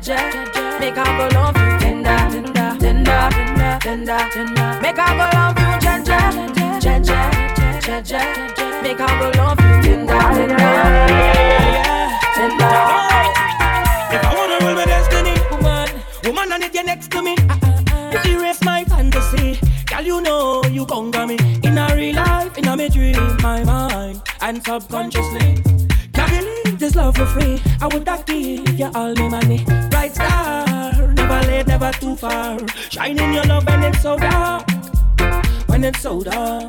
Jaja. 0.00 0.78
Make 0.78 0.96
I 0.96 1.04
go 1.18 1.26
love 1.34 1.56
you, 1.56 1.78
tender, 1.80 2.18
tender, 2.30 2.76
tender, 2.78 3.78
tender, 3.80 4.18
tender. 4.30 4.78
Make 4.80 4.98
I 4.98 5.10
go 5.18 5.26
love 5.36 5.58
you, 5.58 5.70
Jaja, 5.82 6.18
Jaja, 6.78 7.20
Jaja. 7.82 8.20
Make 8.82 9.00
I 9.00 9.06
go 9.18 9.26
love 9.36 9.58
you, 9.58 9.82
tender, 9.82 10.20
tender, 10.38 10.72
tender. 12.38 12.74
If 14.14 14.22
I 14.22 14.34
wanna 14.36 14.64
rule 14.64 14.76
my 14.76 14.84
destiny, 14.84 15.34
woman, 15.50 15.88
woman, 16.24 16.52
I 16.52 16.58
need 16.58 16.74
you 16.76 16.84
next 16.84 17.10
to 17.10 17.20
me. 17.20 17.34
You 18.24 18.38
erase 18.38 18.62
my 18.62 18.84
fantasy, 18.84 19.58
girl. 19.86 20.02
You 20.02 20.20
know 20.20 20.62
you 20.70 20.86
conquer 20.86 21.26
me 21.26 21.38
in 21.64 21.76
a 21.76 21.92
real 21.96 22.14
life, 22.14 22.56
in 22.56 22.68
a 22.68 22.76
me 22.76 22.88
dream, 22.88 23.36
my 23.42 23.64
mind, 23.64 24.22
and 24.42 24.64
subconsciously. 24.64 25.77
This 26.88 26.96
love 26.96 27.16
for 27.16 27.26
free. 27.26 27.60
I 27.82 27.86
would 27.88 28.08
have 28.08 28.24
give 28.24 28.80
you 28.80 28.90
all 28.94 29.14
my 29.16 29.28
money. 29.28 29.62
Bright 29.90 30.14
star, 30.14 30.64
never 31.12 31.46
late, 31.46 31.66
never 31.66 31.92
too 31.92 32.16
far. 32.16 32.58
Shining 32.88 33.34
your 33.34 33.44
love 33.44 33.66
when 33.66 33.82
it's 33.82 34.00
so 34.00 34.16
dark, 34.16 34.66
when 35.66 35.84
it's 35.84 36.00
so 36.00 36.22
dark. 36.22 36.66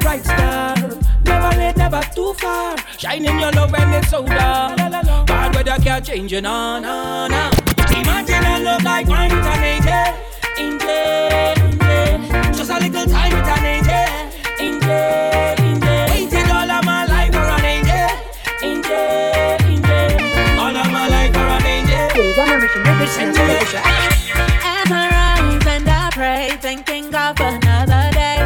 Bright 0.00 0.22
star, 0.22 0.76
never 1.24 1.56
late, 1.56 1.76
never 1.76 2.02
too 2.14 2.34
far. 2.34 2.76
Shining 2.96 3.40
your 3.40 3.50
love 3.50 3.72
when 3.72 3.94
it's 3.94 4.10
so 4.10 4.24
dark. 4.24 4.76
Bad 4.76 5.54
weather 5.56 5.82
can't 5.82 6.04
change 6.04 6.32
you, 6.32 6.40
no, 6.40 6.78
no, 6.78 7.26
no. 7.26 7.50
Imagine 7.98 8.44
a 8.44 8.60
love 8.60 8.84
like 8.84 9.08
mine 9.08 9.34
with 9.34 9.44
an 9.44 9.64
angel, 9.74 10.14
angel, 10.56 10.88
angel. 12.28 12.52
Just 12.52 12.70
a 12.70 12.78
little 12.78 13.06
time 13.06 13.32
with 13.32 13.58
an 13.58 13.64
angel, 13.64 14.30
angel. 14.60 15.43
I 23.46 24.88
and 25.66 25.88
I 25.88 26.10
pray, 26.12 26.56
another 27.44 28.10
day. 28.12 28.38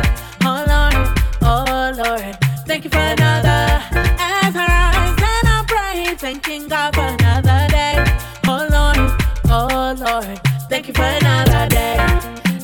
Oh 0.43 0.65
Lord, 0.67 0.95
oh 1.43 1.93
Lord, 1.97 2.37
thank 2.67 2.85
you 2.85 2.91
for 2.91 2.99
another. 2.99 3.83
As 4.19 4.57
I 4.57 4.67
rise 4.67 5.23
and 5.33 5.49
I 5.49 5.65
pray, 5.69 6.17
another 7.03 7.69
day. 7.71 7.95
Oh 8.47 8.67
Lord, 8.71 9.13
oh 9.51 9.95
Lord, 9.99 10.41
thank 10.69 10.89
you 10.89 10.95
for 10.95 11.03
another 11.03 11.69
day. 11.69 11.97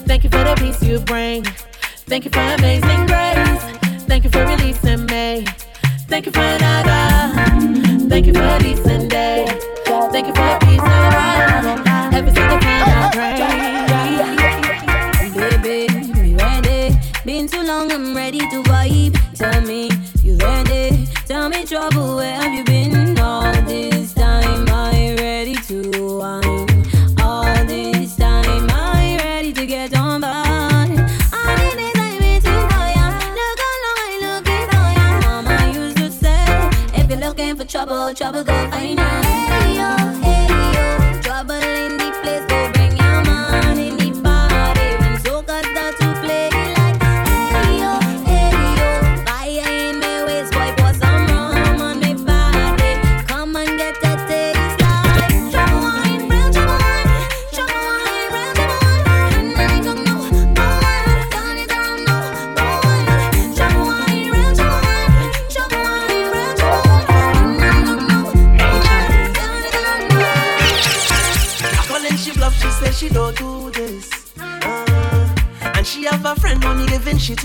Thank 0.07 0.25
you 0.25 0.31
for 0.31 0.43
the 0.43 0.55
peace 0.57 0.83
you 0.83 0.99
bring. 1.01 1.45
Thank 2.07 2.25
you 2.25 2.31
for 2.31 2.41
amazing 2.41 3.07
grace. 3.07 3.63
Thank 4.09 4.25
you 4.25 4.31
for 4.31 4.45
releasing 4.45 5.07
me. 5.07 5.47
Thank 6.09 6.27
you 6.27 6.33
for 6.33 6.41
another. 6.41 8.09
Thank 8.09 8.27
you 8.27 8.35
for 8.35 8.43
a 8.43 8.59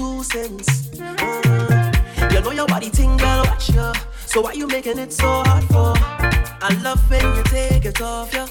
two 0.10 0.24
cents. 0.24 0.90
Uh, 1.00 1.92
you 2.32 2.42
know 2.42 2.52
your 2.52 2.68
body 2.68 2.90
tingle, 2.90 3.44
watch 3.50 3.70
ya. 3.70 3.94
So 4.26 4.42
why 4.42 4.54
you 4.54 4.68
making 4.68 4.98
it 4.98 5.12
so 5.14 5.44
hard 5.46 5.64
for? 5.66 5.94
I 6.68 6.70
love 6.84 7.02
when 7.10 7.26
you 7.36 7.44
take 7.44 7.86
it 7.86 8.02
off, 8.02 8.34
yeah. 8.34 8.48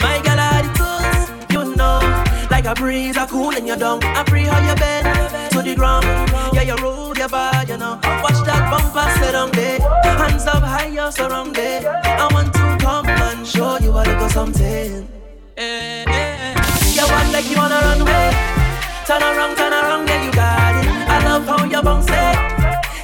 My 0.00 0.16
girl, 0.24 0.40
I 0.40 0.62
the 0.64 0.70
tools, 0.78 1.26
you 1.54 1.76
know. 1.76 1.98
Like 2.50 2.66
a 2.66 2.74
breeze, 2.74 3.16
I 3.16 3.26
cool 3.26 3.54
in 3.56 3.66
your 3.66 3.76
down. 3.76 4.02
I 4.02 4.24
free 4.24 4.44
how 4.44 4.60
you 4.68 4.74
bend 4.82 5.06
to 5.52 5.62
the 5.62 5.74
ground. 5.74 6.04
Yeah, 6.54 6.62
you 6.62 6.76
roll 6.76 7.16
your 7.16 7.28
body, 7.28 7.72
you 7.72 7.78
know. 7.78 7.94
Watch 8.24 8.40
that 8.48 8.62
bumper 8.70 9.08
sit 9.18 9.34
on 9.34 9.50
there. 9.52 9.80
Hands 10.20 10.46
up 10.46 10.62
high, 10.62 10.88
you're 10.88 11.12
surrounded. 11.12 11.84
I 11.86 12.28
want 12.32 12.52
to 12.54 12.66
come 12.84 13.06
and 13.06 13.46
show 13.46 13.78
you 13.78 13.90
a 13.90 14.02
little 14.08 14.30
something. 14.30 15.08
Eh, 15.56 16.04
eh, 16.06 16.06
eh. 16.06 16.54
You 16.96 17.04
want 17.12 17.32
like 17.32 17.48
you 17.50 17.56
wanna 17.56 17.78
run 17.86 18.00
away. 18.00 18.58
Turn 19.08 19.22
around, 19.22 19.56
turn 19.56 19.72
around, 19.72 20.06
yeah, 20.06 20.24
you 20.26 20.32
got 20.32 20.62
it. 20.64 20.67
I 21.18 21.24
love 21.24 21.46
how 21.46 21.64
you 21.64 21.82
bounce 21.82 22.06
it. 22.06 22.36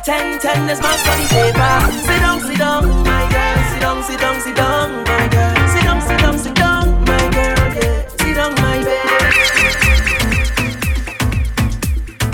Ten, 0.05 0.39
ten 0.39 0.69
is 0.71 0.81
my 0.81 0.97
sunny 0.99 1.27
paper. 1.27 1.91
Sit 2.07 2.21
down, 2.21 2.41
sit 2.41 2.59
down, 2.59 2.87
my 3.03 3.29
girl. 3.33 3.57
Sit 3.73 3.81
down, 3.81 4.03
sit 4.05 4.21
down, 4.21 4.41
sit 4.41 4.55
down, 4.55 5.03
my 5.05 5.29
girl. 5.35 5.69
Sit 5.75 5.83
down, 5.83 6.01
sit 6.01 6.19
down, 6.21 6.39
sit 6.39 6.55
down, 6.55 7.05
my 7.05 7.31
girl. 7.35 7.75
Yeah, 7.75 8.09
sit 8.19 8.35
down, 8.37 8.55
my 8.55 8.79
baby. 8.85 9.19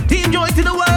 Team 0.09 0.33
joy 0.33 0.49
to 0.49 0.63
the 0.63 0.75
world. 0.75 0.91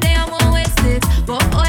there, 0.00 0.16
I'm 0.18 0.32
always 0.32 0.72
waste 1.26 1.65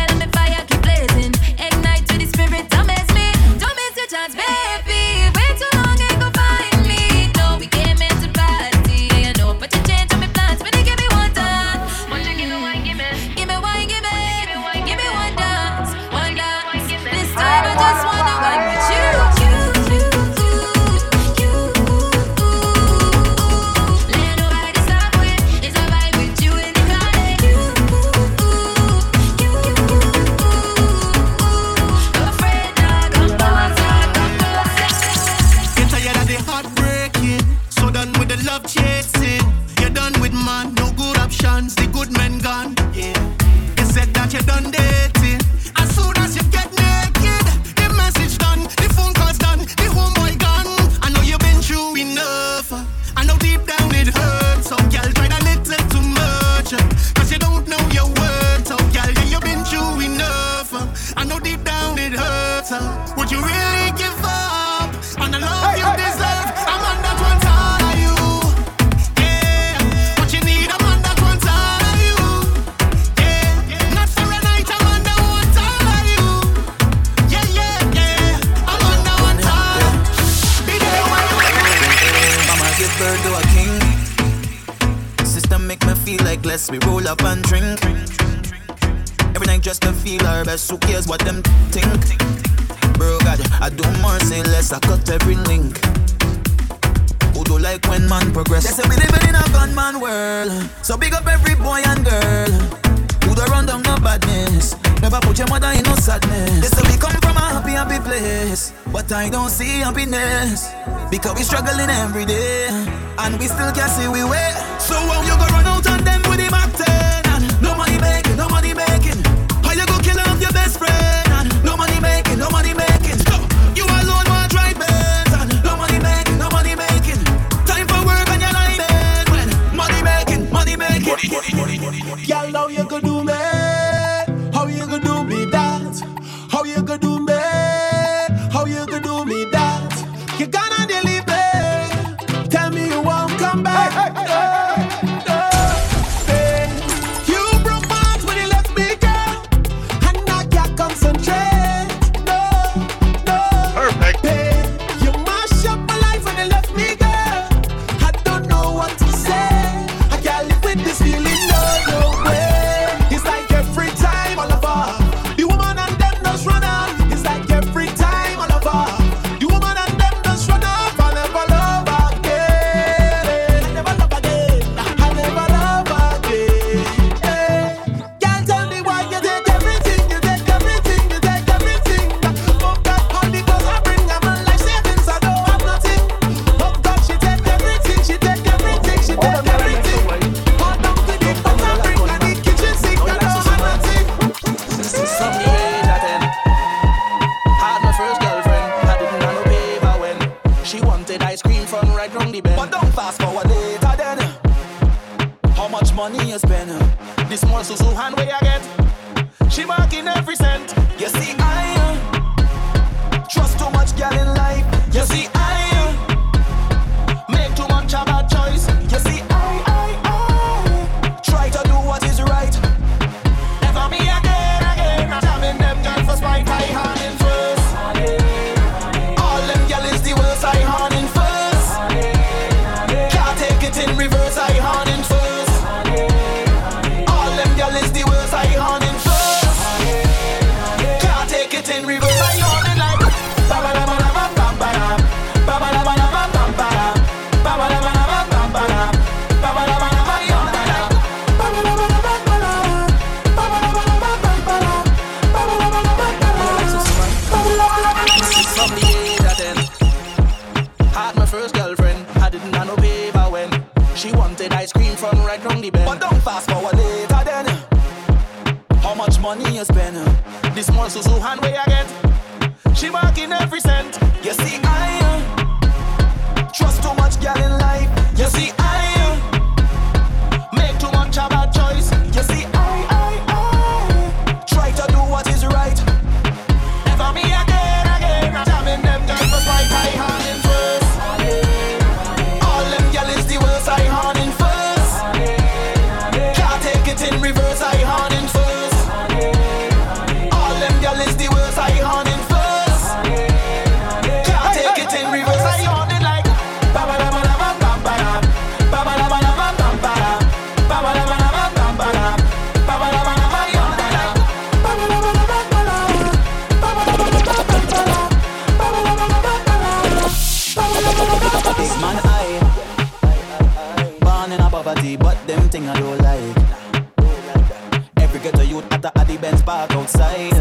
youth 328.57 328.71
at 328.71 328.81
the 328.81 328.91
Addy 328.99 329.17
Benz 329.17 329.41
park 329.41 329.71
outside. 329.71 330.33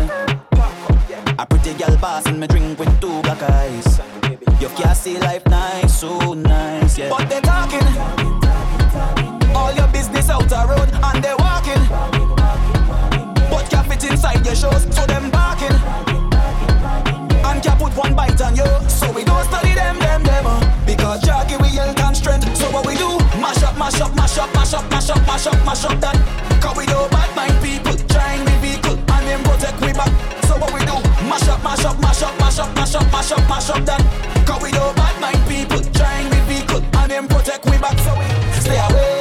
A 1.39 1.47
pretty 1.47 1.75
gal 1.75 1.97
passing 1.99 2.39
me 2.39 2.47
drink 2.47 2.79
with 2.79 3.01
two 3.01 3.21
black 3.23 3.43
eyes. 3.43 4.01
You 4.61 4.69
can't 4.69 4.97
see 4.97 5.19
life 5.19 5.45
nice, 5.47 6.01
so 6.01 6.33
nice, 6.35 6.99
yeah. 6.99 7.11
But 7.11 7.29
they 7.29 7.41
talking. 7.41 7.87
All 9.55 9.73
your 9.73 9.89
business 9.89 10.31
out 10.31 10.51
a 10.53 10.67
road 10.67 10.91
and 11.09 11.25
they 11.25 11.35
walking. 11.45 11.83
But 13.51 13.71
can't 13.71 13.87
fit 13.89 14.05
inside 14.11 14.45
your 14.45 14.55
shoes, 14.55 14.83
so 14.95 15.05
them 15.07 15.31
barking. 15.31 15.77
And 17.47 17.63
can't 17.63 17.79
put 17.79 17.97
one 17.97 18.15
bite 18.15 18.41
on 18.41 18.57
you, 18.57 18.71
so 18.89 19.13
we 19.13 19.25
don't 19.25 19.45
study 19.45 19.75
them, 19.75 19.99
them, 19.99 20.23
them. 20.23 20.47
Uh. 20.47 20.66
mash 23.87 24.01
up, 24.01 24.15
mash 24.17 24.39
up, 24.39 24.53
mash 24.55 24.75
up, 24.75 24.91
mash 24.91 25.11
up, 25.11 25.27
mash 25.27 25.47
up, 25.47 25.65
mash 25.65 25.85
up 25.85 26.01
that. 26.01 26.17
Cause 26.61 26.77
we 26.77 26.87
do 26.87 26.99
bad 27.11 27.31
mind 27.37 27.55
people 27.63 27.95
trying 28.09 28.45
the 28.45 28.51
vehicle 28.59 28.99
and 28.99 29.27
them 29.27 29.43
protect 29.45 29.81
we 29.81 29.93
back. 29.93 30.11
So 30.47 30.59
what 30.59 30.73
we 30.75 30.81
do? 30.81 30.97
Mash 31.31 31.47
up, 31.49 31.63
mash 31.63 31.85
up, 31.85 31.99
mash 32.01 32.23
up, 32.23 32.35
mash 32.41 32.59
up, 32.59 32.75
mash 32.75 32.95
up, 32.95 33.13
mash 33.13 33.33
up, 33.33 33.49
mash 33.49 33.71
up 33.71 33.85
that. 33.87 34.03
Cause 34.47 34.63
we 34.63 34.73
do 34.73 34.83
bad 34.97 35.21
mind 35.21 35.39
people 35.47 35.81
trying 35.95 36.29
the 36.31 36.41
vehicle 36.51 36.83
and 36.99 37.11
them 37.11 37.29
protect 37.29 37.65
we 37.67 37.79
back. 37.79 37.97
So 38.01 38.13
we 38.19 38.27
stay 38.59 38.79
away. 38.91 39.16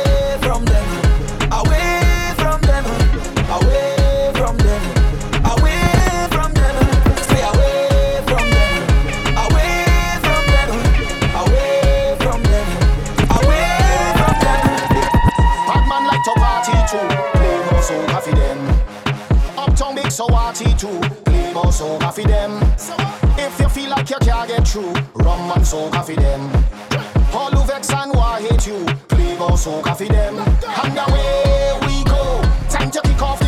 boss 21.55 21.79
over 21.79 22.11
for 22.11 22.27
them. 22.27 22.61
If 23.37 23.59
you 23.61 23.69
feel 23.69 23.89
like 23.89 24.09
you 24.09 24.17
can't 24.19 24.47
get 24.49 24.67
through, 24.67 24.91
rum 25.23 25.51
and 25.55 25.63
soca 25.63 26.03
for 26.03 26.13
them. 26.13 26.41
All 27.33 27.49
who 27.49 27.65
vex 27.65 27.89
and 27.93 28.11
why 28.13 28.41
hate 28.41 28.67
you, 28.67 28.85
play 29.07 29.37
boss 29.37 29.63
coffee, 29.63 30.07
for 30.07 30.13
them. 30.13 30.37
And 30.37 30.97
away 30.97 31.79
we 31.87 32.03
go, 32.03 32.41
time 32.69 32.91
to 32.91 33.01
kick 33.01 33.21
off 33.21 33.44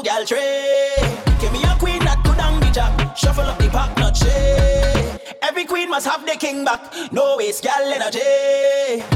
new 0.00 0.08
gal 0.08 0.24
tray. 0.24 0.94
Give 1.40 1.52
me 1.52 1.62
a 1.64 1.76
queen 1.78 2.00
that 2.04 2.22
could 2.24 2.36
down 2.36 2.60
the 2.60 2.70
jack. 2.70 3.16
Shuffle 3.16 3.44
up 3.44 3.58
the 3.58 3.68
pack, 3.68 3.96
not 3.98 4.14
cheat. 4.14 5.36
Every 5.42 5.64
queen 5.64 5.90
must 5.90 6.06
have 6.06 6.26
the 6.26 6.36
king 6.38 6.64
back. 6.64 6.80
No 7.12 7.36
waste 7.36 7.62
gal 7.62 7.82
energy. 7.82 9.09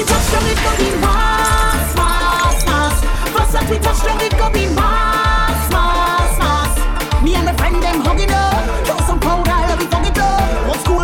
we 0.00 0.06
touch 0.06 0.32
down, 0.32 0.46
it 0.48 0.56
go 0.56 0.72
be 0.78 0.90
that 3.52 3.66
we 3.68 3.76
touch. 3.84 4.00
Me 7.22 7.34
and 7.34 7.44
my 7.44 7.52
friend 7.52 7.82
them 7.82 8.00
hugging 8.00 8.30
up, 8.32 8.64
throw 8.86 8.96
some 9.04 9.20
powder, 9.20 9.50
let 9.68 9.78
me 9.78 9.84
thug 9.84 10.06
it 10.06 10.16
up. 10.16 10.40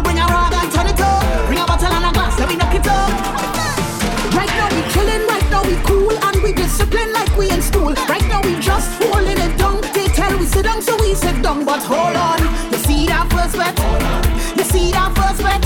Bring 0.03 0.18
a 0.18 0.26
rag 0.32 0.53
and 0.55 0.72
turn 0.72 0.86
it 0.86 1.01
up. 1.01 1.20
Bring 1.47 1.59
a 1.59 1.66
bottle 1.66 1.92
and 1.92 2.07
a 2.07 2.12
glass, 2.14 2.38
let 2.38 2.49
me 2.49 2.57
knock 2.57 2.72
it 2.72 2.86
up. 2.86 3.11
Right 4.32 4.49
now 4.57 4.68
we 4.72 4.80
right 5.28 5.49
now 5.51 5.62
we 5.68 5.76
cool 5.84 6.16
and 6.16 6.42
we 6.42 6.53
discipline 6.53 7.12
like 7.12 7.36
we 7.36 7.51
in 7.51 7.61
school. 7.61 7.92
Right 8.09 8.26
now 8.28 8.40
we 8.42 8.57
just. 8.61 8.97
They 9.92 10.09
tell 10.09 10.38
we 10.38 10.47
sit 10.47 10.64
down, 10.64 10.80
so 10.80 10.97
we 11.01 11.14
sit 11.14 11.42
down, 11.42 11.64
but 11.64 11.82
hold 11.82 12.16
on. 12.16 12.40
You 12.72 12.78
see 12.78 13.07
that 13.09 13.28
first 13.28 13.57
wet? 13.59 13.76
You 14.57 14.64
see 14.64 14.92
that 14.92 15.12
first 15.16 15.42
wet? 15.42 15.65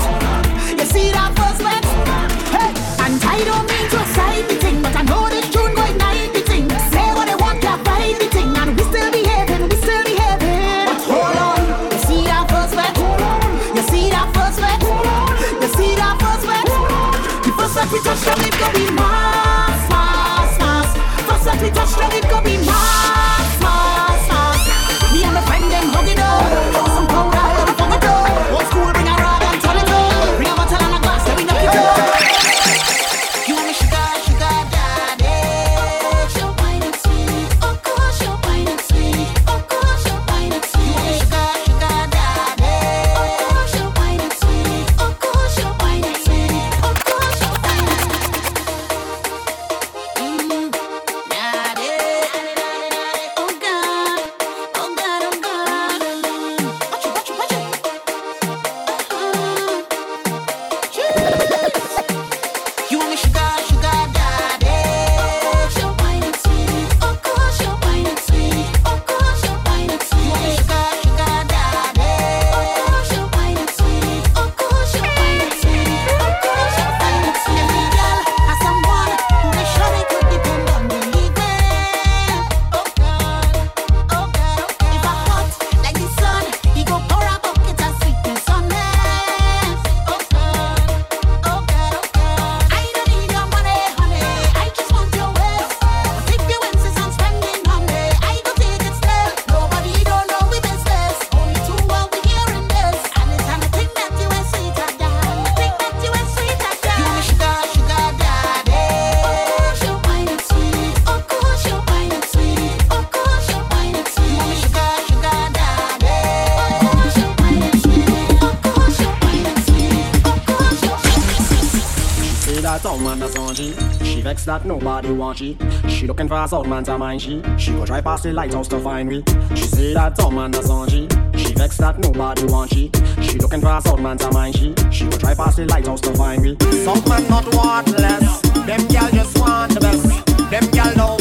nobody 124.71 125.11
want 125.11 125.37
she. 125.37 125.57
She 125.89 126.07
looking 126.07 126.29
for 126.29 126.41
a 126.41 126.47
south 126.47 126.65
man 126.65 126.83
to 126.85 126.97
mind 126.97 127.21
she. 127.21 127.41
She 127.57 127.71
go 127.71 127.85
drive 127.85 128.05
past 128.05 128.23
the 128.23 128.31
lighthouse 128.31 128.69
to 128.69 128.79
find 128.79 129.09
me. 129.09 129.23
She 129.53 129.63
say 129.63 129.93
that 129.93 130.15
south 130.17 130.33
man 130.33 130.51
that's 130.51 130.69
on 130.69 130.87
she. 130.87 131.07
She 131.35 131.53
vex 131.53 131.77
that 131.77 131.99
nobody 131.99 132.45
want 132.45 132.71
she. 132.71 132.89
She 133.21 133.37
looking 133.37 133.59
for 133.59 133.69
a 133.69 133.81
south 133.81 133.99
man 133.99 134.17
to 134.19 134.31
mind 134.31 134.55
she. 134.55 134.73
She 134.89 135.03
go 135.09 135.17
drive 135.17 135.37
past 135.37 135.57
the 135.57 135.65
lighthouse 135.65 136.01
to 136.01 136.13
find 136.15 136.41
me. 136.41 136.55
South 136.85 137.05
man 137.09 137.27
not 137.27 137.45
worthless. 137.53 138.41
Them 138.65 138.87
gal 138.87 139.11
just 139.11 139.37
want 139.37 139.73
the 139.73 139.81
best. 139.81 140.25
Them 140.49 140.71
gal 140.71 140.95
know. 140.95 141.20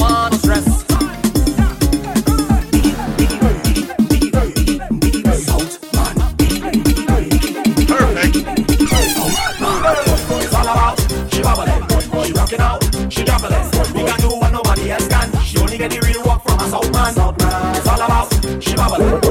jobless. 13.31 13.93
We 13.95 14.03
can 14.05 14.21
do 14.21 14.29
what 14.29 14.53
nobody 14.53 14.91
else 14.91 15.09
can. 15.09 15.31
She 15.43 15.59
only 15.59 15.79
get 15.79 15.91
the 15.91 16.01
real 16.01 16.23
work 16.25 16.43
from 16.43 16.59
a 16.59 16.69
south 16.69 16.93
man. 16.93 17.77
It's 17.77 17.87
all 17.87 18.03
about 18.03 18.63
she 18.63 18.75
bubbling. 18.75 19.30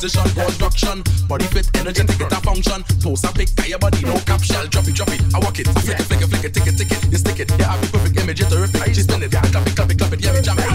position, 0.00 0.30
construction. 0.30 1.02
Body 1.26 1.44
fit, 1.46 1.66
energetic, 1.76 2.20
it 2.20 2.32
a 2.32 2.40
function. 2.40 2.82
Post 3.02 3.24
a 3.24 3.32
pick, 3.32 3.48
tie 3.56 3.66
your 3.66 3.78
body, 3.78 4.02
no 4.04 4.18
cap 4.20 4.42
shell. 4.42 4.66
Drop 4.66 4.86
it, 4.86 4.94
drop 4.94 5.08
it, 5.08 5.20
I 5.34 5.38
walk 5.38 5.58
it. 5.58 5.66
Flick 5.68 5.98
it, 5.98 6.06
flick 6.06 6.22
it, 6.22 6.28
flick 6.28 6.44
it, 6.44 6.54
tick 6.54 6.66
it, 6.66 6.76
tick 6.78 6.90
it. 6.92 7.12
You 7.12 7.18
stick 7.18 7.40
it, 7.40 7.50
yeah, 7.58 7.72
I 7.72 7.80
be 7.80 7.88
perfect 7.88 8.16
image, 8.20 8.40
it's 8.40 8.50
terrific. 8.50 8.94
just 8.94 9.10
spin 9.10 9.22
it, 9.22 9.30
clap 9.30 9.44
it, 9.44 9.76
clap 9.76 9.90
it, 9.90 9.98
clap 9.98 10.12
it, 10.12 10.20
yeah, 10.24 10.32
we 10.32 10.40
jam 10.40 10.58
it. 10.58 10.67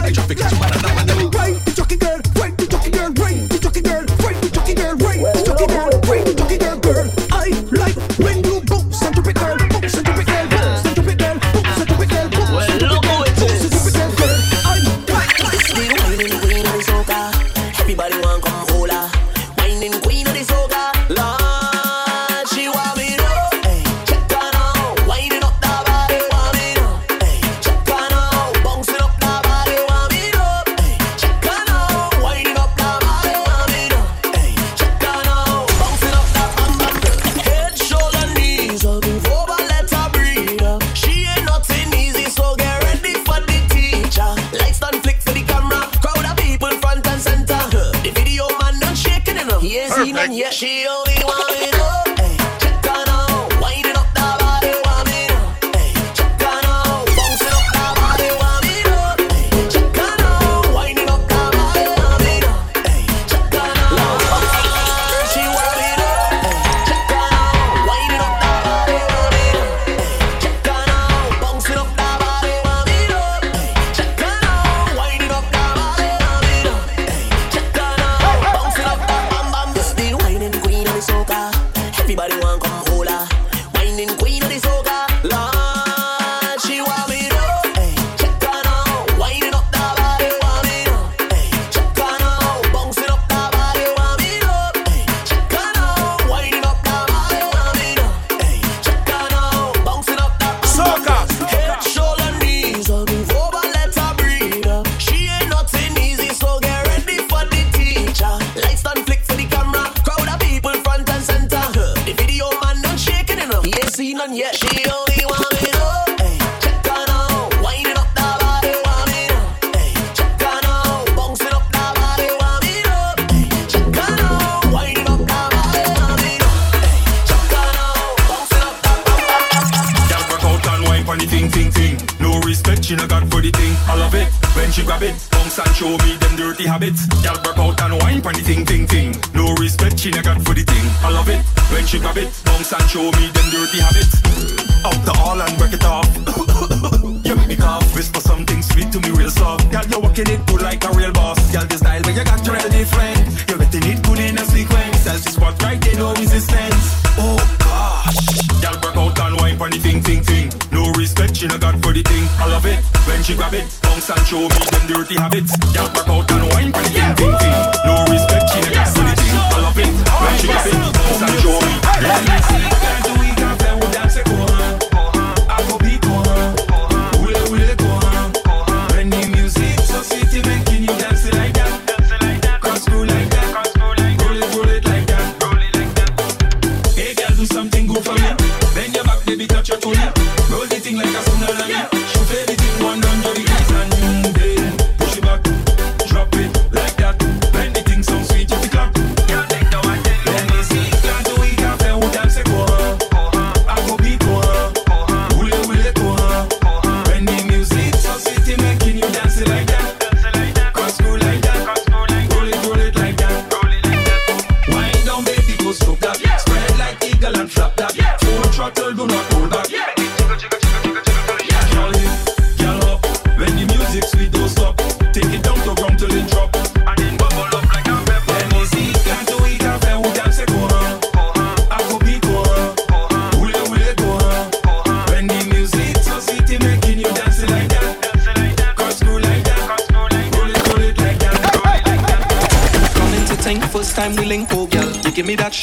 me 152.84 152.90
friend. 152.92 153.20
You 153.50 153.58
better 153.58 153.80
need 153.80 154.04
good 154.04 154.20
in 154.20 154.38
a 154.38 154.46
sequence. 154.46 155.08
As 155.08 155.24
this 155.24 155.36
spot 155.36 155.62
right, 155.64 155.80
they 155.82 155.96
know 155.96 156.14
resistance. 156.14 156.86
Oh 157.18 157.40
gosh. 157.60 158.62
Y'all 158.62 158.76
work 158.84 159.20
out 159.20 159.20
and 159.20 159.40
wine 159.40 159.58
for 159.58 159.70
the 159.70 159.78
thing, 159.78 160.02
thing, 160.02 160.24
thing. 160.24 160.52
No 160.72 160.92
respect, 160.92 161.38
she 161.38 161.48
no 161.48 161.58
got 161.58 161.76
for 161.84 161.94
the 161.94 162.02
thing. 162.04 162.26
I 162.40 162.48
love 162.48 162.66
it 162.66 162.80
when 163.08 163.24
she 163.24 163.36
grab 163.36 163.54
it. 163.54 163.66
Bounce 163.82 164.10
and 164.10 164.26
show 164.28 164.42
me 164.42 164.66
them 164.72 164.88
dirty 164.88 165.16
habits. 165.16 165.54
Y'all 165.74 165.92
work 165.96 166.10
out 166.10 166.32
and 166.32 166.50
wine 166.52 166.72
for 166.74 166.84
the 166.84 166.90
thing, 166.90 167.16
thing, 167.16 167.36
thing. 167.40 167.58
No 167.86 168.06
respect. 168.12 168.33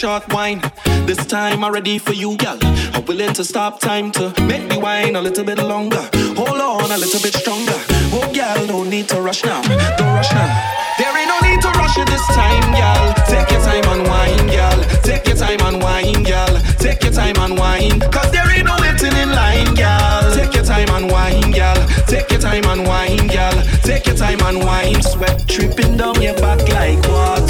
short 0.00 0.32
wine. 0.32 0.62
This 1.04 1.26
time 1.26 1.62
I'm 1.62 1.74
ready 1.74 1.98
for 1.98 2.14
you, 2.14 2.34
girl. 2.38 2.56
I'm 2.94 3.04
willing 3.04 3.34
to 3.34 3.44
stop 3.44 3.80
time 3.80 4.10
to 4.12 4.32
make 4.44 4.66
the 4.70 4.80
wine 4.80 5.14
a 5.14 5.20
little 5.20 5.44
bit 5.44 5.58
longer. 5.58 6.00
Hold 6.40 6.58
on 6.58 6.90
a 6.90 6.96
little 6.96 7.20
bit 7.20 7.34
stronger. 7.34 7.76
Oh, 8.08 8.24
girl, 8.32 8.66
no 8.66 8.82
need 8.82 9.10
to 9.10 9.20
rush 9.20 9.44
now. 9.44 9.60
Don't 9.98 10.14
rush 10.16 10.32
now. 10.32 10.48
There 10.96 11.12
ain't 11.18 11.28
no 11.28 11.38
need 11.40 11.60
to 11.60 11.68
rush 11.76 11.98
it 11.98 12.06
this 12.08 12.26
time, 12.28 12.64
girl. 12.80 13.12
Take 13.28 13.50
your 13.50 13.60
time 13.60 13.84
and 13.92 14.08
wine, 14.08 14.46
girl. 14.48 14.80
Take 15.02 15.26
your 15.26 15.36
time 15.36 15.60
and 15.68 15.82
wine, 15.82 16.22
girl. 16.22 16.54
Take 16.78 17.02
your 17.02 17.12
time 17.12 17.36
and 17.36 17.58
wine. 17.58 18.00
Cause 18.00 18.30
there 18.32 18.48
ain't 18.56 18.64
no 18.64 18.76
waiting 18.80 19.14
in 19.20 19.30
line, 19.32 19.74
girl. 19.74 20.32
Take 20.32 20.54
your 20.54 20.64
time 20.64 20.88
and 20.96 21.12
wine, 21.12 21.50
girl. 21.50 21.80
Take 22.06 22.30
your 22.30 22.40
time 22.40 22.64
and 22.64 22.86
wine, 22.86 23.26
girl. 23.28 23.56
Take 23.84 24.06
your 24.06 24.16
time 24.16 24.40
and 24.48 24.64
wine. 24.64 25.02
Sweat 25.02 25.46
tripping 25.46 25.98
down 25.98 26.22
your 26.22 26.36
back 26.36 26.66
like 26.72 27.04
water. 27.06 27.49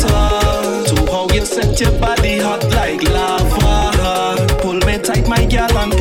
Your 1.80 1.92
body 1.98 2.38
hot 2.38 2.64
like 2.70 3.02
lava. 3.02 4.46
Pull 4.60 4.80
me 4.86 4.98
tight, 4.98 5.28
my 5.28 5.44
gal, 5.46 5.76
and 5.78 5.92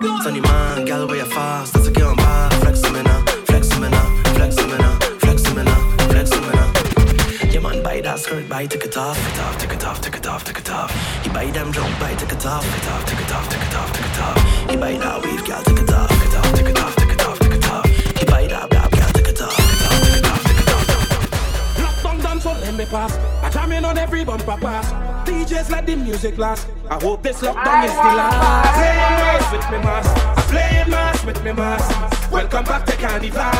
in 0.00 0.22
Sunny 0.22 0.40
man, 0.40 0.84
gal 0.84 1.06
way 1.06 1.20
fast, 1.20 1.74
that's 1.74 1.86
a 1.86 1.92
girl 1.92 2.14
bar. 2.16 2.50
Flex 2.60 2.80
them 2.80 2.96
in 2.96 3.04
flex 3.46 3.68
them 3.68 3.84
in 3.84 3.92
flex 4.34 4.56
them 4.56 4.70
in 4.70 4.82
flex 5.20 5.42
them 5.42 5.58
in 5.58 5.66
flex 6.10 6.30
them 6.30 6.44
in 6.44 7.52
Yeah 7.52 7.60
man, 7.60 7.82
buy 7.82 8.00
that 8.00 8.18
skirt, 8.18 8.48
buy 8.48 8.66
take 8.66 8.84
it 8.84 8.96
off, 8.96 9.16
take 9.16 9.34
it 9.34 9.40
off, 9.40 9.58
take 9.58 9.72
it 9.72 9.84
off, 9.84 10.00
take 10.00 10.16
it 10.16 10.26
off, 10.26 10.44
take 10.44 10.58
it 10.58 10.70
off. 10.70 11.24
You 11.24 11.32
buy 11.32 11.50
them 11.50 11.72
jump, 11.72 11.98
buy 12.00 12.14
take 12.14 12.32
it 12.32 12.46
off, 12.46 12.64
take 12.64 12.82
it 12.82 12.88
off, 12.90 13.04
take 13.06 13.20
it 13.20 13.32
off, 13.32 13.48
take 13.48 13.62
it 13.62 13.74
off, 13.74 13.92
take 13.92 14.06
it 14.06 14.20
off. 14.20 14.72
You 14.72 14.78
buy 14.78 14.92
that 14.98 15.24
wave, 15.24 15.44
gal, 15.44 15.62
take 15.62 15.78
it 15.78 15.90
off, 15.92 16.08
take 16.08 16.28
it 16.28 16.34
off, 16.36 16.54
take 16.54 16.66
it 16.66 16.78
off, 16.78 16.96
take 16.96 17.12
it 17.12 17.26
off, 17.26 17.38
take 17.38 17.52
it 17.52 17.68
off. 17.70 18.20
You 18.20 18.26
buy 18.26 18.46
that 18.46 18.70
blab, 18.70 18.90
gal, 18.90 19.10
take 19.12 19.28
it 19.28 19.40
off, 19.40 19.56
take 19.56 19.70
it 19.70 19.82
off, 19.86 20.02
take 20.02 20.16
it 20.16 20.26
off, 20.26 20.42
take 20.46 20.60
it 20.60 20.70
off. 20.74 22.02
Lockdown 22.02 22.22
done, 22.22 22.40
so 22.40 22.52
let 22.52 22.74
me 22.74 22.84
pass. 22.86 23.16
I 23.42 23.50
jamming 23.50 23.84
on 23.84 23.98
every 23.98 24.24
bumper 24.24 24.56
pass. 24.56 25.19
DJs 25.30 25.70
let 25.70 25.86
the 25.86 25.94
music 25.94 26.38
last. 26.38 26.66
I 26.90 26.94
hope 27.00 27.22
this 27.22 27.40
lockdown 27.40 27.84
is 27.84 27.92
the 27.92 28.12
last. 28.18 28.74
Playing 28.74 28.90
mass 29.20 29.52
with 29.52 29.70
me 29.70 29.78
mass. 29.78 30.50
Playing 30.50 30.90
mass 30.90 31.24
with 31.24 31.44
me 31.44 31.52
mass. 31.52 32.30
Welcome 32.32 32.64
back 32.64 32.84
to 32.86 32.96
Carnival. 32.96 33.52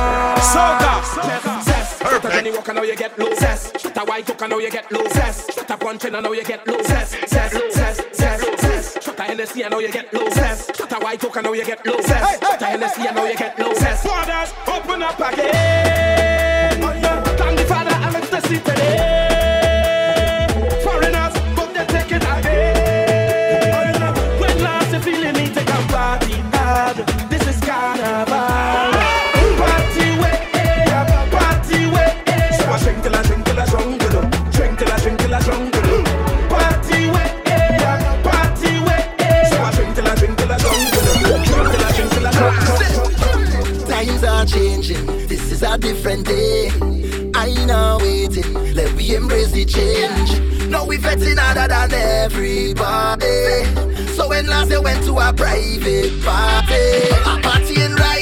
Soda. 0.51 0.93
Yes, 1.31 1.67
yes. 1.67 1.99
Shut 1.99 2.25
up, 2.25 2.33
Johnny 2.33 2.51
Walker, 2.51 2.75
now 2.75 2.83
you 2.83 2.97
get 2.97 3.17
low. 3.19 3.29
Yes. 3.29 3.73
Shut 3.81 3.97
up, 3.97 4.09
White 4.09 4.29
Oak, 4.31 4.41
now 4.49 4.59
you 4.59 4.71
get 4.71 4.91
low. 4.91 5.03
Yes. 5.03 5.55
Shut 5.55 5.71
up, 5.71 5.81
Puncheon, 5.81 6.13
now 6.13 6.33
you 6.33 6.45
get 6.45 6.67
low. 6.67 6.77
Yes, 6.77 7.17
yes, 7.33 7.33
yes, 7.33 8.01
yes, 8.19 8.63
yes. 8.63 9.05
Shut 9.05 9.21
up, 9.21 9.27
Hennessy, 9.27 9.63
now 9.63 9.79
you 9.79 9.93
get 9.93 10.13
low. 10.13 10.25
Yes. 10.25 10.77
Shut 10.77 10.93
up, 10.93 11.03
White 11.05 11.25
Oak, 11.25 11.37
now 11.37 11.53
you 11.53 11.65
get 11.65 11.87
low. 11.87 11.99
Yes. 11.99 12.41
Shut 12.41 12.53
up, 12.53 12.63
Hennessy, 12.63 13.03
now 13.05 13.25
you 13.25 13.37
get 13.37 13.59
low. 13.61 13.69
Yes. 13.69 14.05
Borders, 14.05 14.53
open 14.67 15.03
up 15.03 15.21
again. 15.21 16.81
Thank 16.81 17.59
the 17.59 17.65
Father, 17.65 17.91
and 17.91 18.17
it's 18.17 18.31
the 18.31 18.41
city. 18.41 19.30
Day. 46.23 46.71
I 47.35 47.65
not 47.67 48.03
waiting, 48.03 48.75
let 48.75 48.93
we 48.95 49.15
embrace 49.15 49.53
the 49.53 49.65
change. 49.65 50.31
Now 50.69 50.85
we 50.85 50.99
vetting 50.99 51.39
harder 51.39 51.69
than 51.69 51.93
everybody. 51.93 53.65
So 54.15 54.29
when 54.29 54.47
last 54.47 54.69
they 54.69 54.79
went 54.79 55.05
to 55.05 55.19
a 55.19 55.33
private 55.33 56.23
party, 56.23 56.85
a 57.31 57.35
partying 57.43 57.97
right 57.99 58.20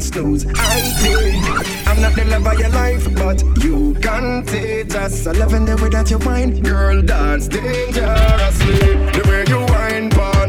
resist, 0.00 0.46
I 0.56 0.80
did. 1.02 1.86
I'm 1.86 2.00
not 2.00 2.14
the 2.14 2.24
love 2.24 2.46
of 2.46 2.58
your 2.58 2.68
life, 2.70 3.14
but 3.14 3.42
you 3.62 3.94
contagious. 4.00 5.26
I 5.26 5.32
love 5.32 5.54
in 5.54 5.64
the 5.64 5.76
way 5.76 5.88
that 5.90 6.10
you 6.10 6.18
whine, 6.18 6.60
girl, 6.62 7.02
dance 7.02 7.48
dangerously. 7.48 8.78
The 9.12 9.22
way 9.28 9.44
you 9.48 9.60
whine 9.72 10.10
pon 10.10 10.39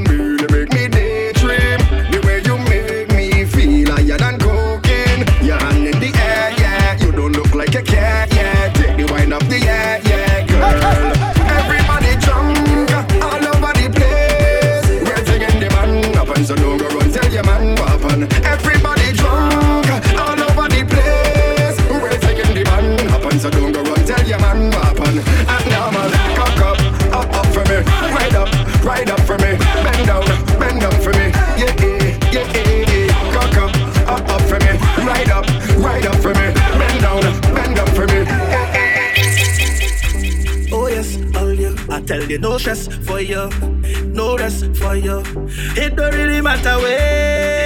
for 43.22 43.28
you, 43.28 43.50
no 44.08 44.38
rest 44.38 44.66
for 44.76 44.96
you. 44.96 45.22
It 45.78 45.96
don't 45.96 46.14
really 46.14 46.42
matter 46.42 46.78
where. 46.78 47.62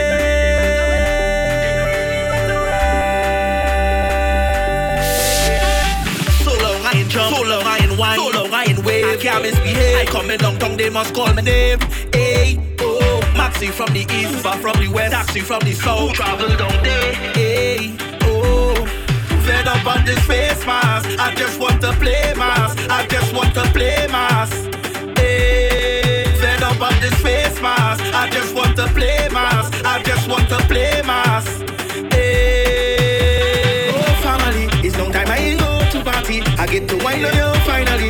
Long 6.61 7.09
jump, 7.09 7.35
so 7.35 7.43
long 7.43 7.63
I 7.63 7.77
ain't 7.81 7.99
wine, 7.99 8.17
so 8.17 8.29
long 8.29 8.53
I 8.53 8.63
ain't 8.65 8.83
wave. 8.83 9.05
I 9.05 9.17
can't 9.17 9.43
misbehave. 9.43 9.97
I 9.97 10.05
come 10.05 10.31
in 10.31 10.39
downtown, 10.39 10.77
they 10.77 10.89
must 10.89 11.13
call 11.13 11.33
my 11.33 11.41
name. 11.41 11.79
Hey, 12.13 12.57
oh, 12.79 13.21
Maxi 13.35 13.69
from 13.69 13.93
the 13.93 14.01
east, 14.01 14.35
Uber 14.37 14.57
from 14.57 14.77
the 14.79 14.89
west, 14.93 15.11
taxi 15.11 15.41
from 15.41 15.61
the 15.61 15.73
south. 15.73 16.13
Travel 16.13 16.55
down 16.57 16.83
there. 16.83 17.13
Hey, 17.33 17.95
oh. 18.23 18.73
Fed 19.45 19.67
up 19.67 19.85
on 19.85 20.05
this 20.05 20.19
face 20.25 20.65
mask. 20.65 21.19
I 21.19 21.33
just 21.35 21.59
want 21.59 21.81
to 21.81 21.93
play 21.93 22.33
mask. 22.35 22.77
I 22.89 23.05
just 23.07 23.33
want 23.33 23.53
to 23.55 23.63
play 23.71 24.07
mask. 24.07 24.65
Up 26.81 26.93
this 26.99 27.15
face 27.21 27.61
mask. 27.61 28.03
I 28.13 28.29
just 28.29 28.53
want 28.53 28.75
to 28.75 28.85
play 28.87 29.27
mask. 29.31 29.73
I 29.85 30.03
just 30.03 30.27
want 30.27 30.49
to 30.49 30.57
play 30.67 31.01
mask. 31.03 31.63
Hey, 32.11 33.89
oh 33.95 34.21
family, 34.21 34.67
it's 34.85 34.97
long 34.97 35.11
time 35.11 35.27
I 35.27 35.37
ain't 35.37 35.59
go 35.59 35.79
to 35.91 36.03
party. 36.03 36.41
I 36.59 36.67
get 36.67 36.87
to 36.89 36.97
wine 36.97 37.25
on 37.25 37.33
you 37.33 37.53
finally, 37.65 38.04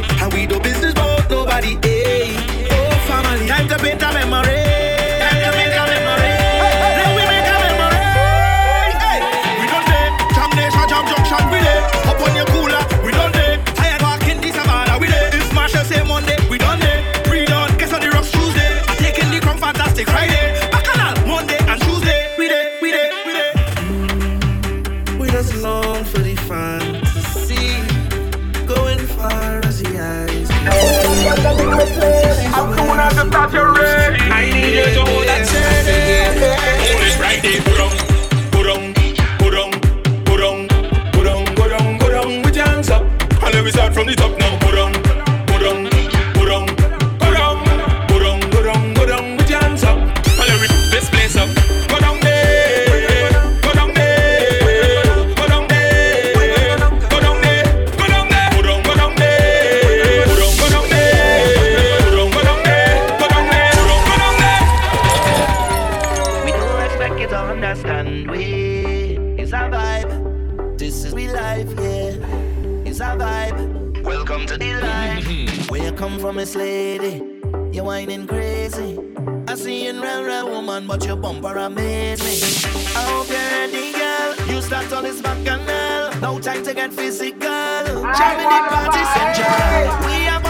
and 86.86 86.94
physical. 86.94 87.50
Jamming 87.50 88.46
in 88.46 88.64
parties 88.70 89.08
and. 89.18 90.06
We 90.06 90.26
have 90.30 90.45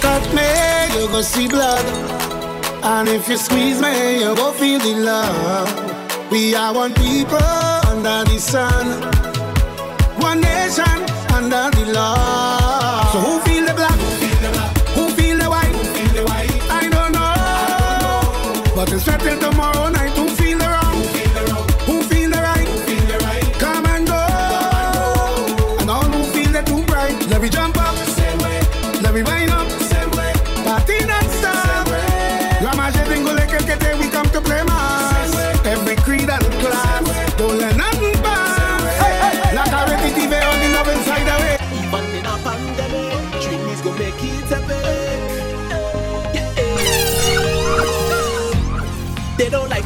Cut 0.00 0.24
me, 0.34 0.48
you 0.98 1.08
go 1.08 1.22
see 1.22 1.48
blood. 1.48 1.84
And 2.82 3.08
if 3.08 3.28
you 3.28 3.36
squeeze 3.36 3.80
me, 3.80 4.20
you 4.20 4.34
go 4.34 4.52
feel 4.52 4.78
the 4.78 4.94
love. 4.94 6.30
We 6.30 6.54
are 6.54 6.72
one 6.74 6.94
people 6.94 7.38
under 7.92 8.24
the 8.30 8.38
sun, 8.38 8.86
one 10.20 10.40
nation 10.40 10.98
under 11.34 11.70
the 11.76 11.92
law. 11.92 13.12
So 13.12 13.18
who 13.18 13.40
feel 13.40 13.66
the 13.66 13.74
black? 13.74 13.98
Who 14.96 15.08
feel 15.10 15.38
the 15.38 15.50
white? 15.50 15.74
Who 15.74 15.84
feel 15.94 16.12
the 16.14 16.24
white? 16.30 16.50
I 16.70 16.88
don't 16.88 17.12
know. 17.12 18.74
But 18.74 18.92
it's 18.92 19.04
certain 19.04 19.38
tomorrow 19.40 19.88
night. 19.88 20.12
Who 20.12 20.28
feel 20.28 20.58
the 20.58 20.68
wrong? 20.68 20.94
Who 20.94 21.02
feel 21.14 21.30
the 21.34 21.42
wrong? 21.52 21.68
Who 21.88 22.02
feel 22.02 22.30
the 22.30 22.40
right? 22.48 22.68
Who 22.68 22.78
feel 22.86 23.06
the 23.06 23.18
right? 23.26 23.44
Come 23.58 23.86
and 23.86 24.06
go. 24.06 24.14
Come 24.14 24.76
and, 24.96 25.58
go. 25.58 25.76
and 25.80 25.90
all 25.90 26.04
who 26.04 26.22
feel 26.32 26.52
the 26.52 26.62
too 26.62 26.82
bright, 26.84 27.16
let 27.28 27.42
me 27.42 27.48
jump 27.48 27.76
up. 27.76 27.94
Let 29.02 29.14
me 29.14 29.22
wind 29.22 29.50
up. 29.50 29.69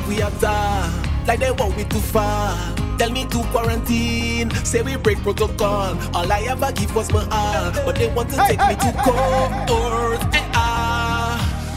we 0.06 0.22
are 0.22 0.30
done. 0.40 0.92
like 1.26 1.40
they 1.40 1.50
want 1.50 1.76
me 1.76 1.84
too 1.84 1.98
far. 2.00 2.56
Tell 2.98 3.10
me 3.10 3.26
to 3.26 3.42
quarantine, 3.50 4.50
say 4.64 4.82
we 4.82 4.96
break 4.96 5.18
protocol. 5.18 5.96
All 6.14 6.30
I 6.32 6.46
ever 6.48 6.70
give 6.72 6.94
was 6.94 7.12
my 7.12 7.26
all, 7.30 7.72
but 7.84 7.96
they 7.96 8.08
want 8.12 8.30
to 8.30 8.36
take 8.36 8.58
me 8.60 8.76
to 8.76 8.92
court. 9.02 10.20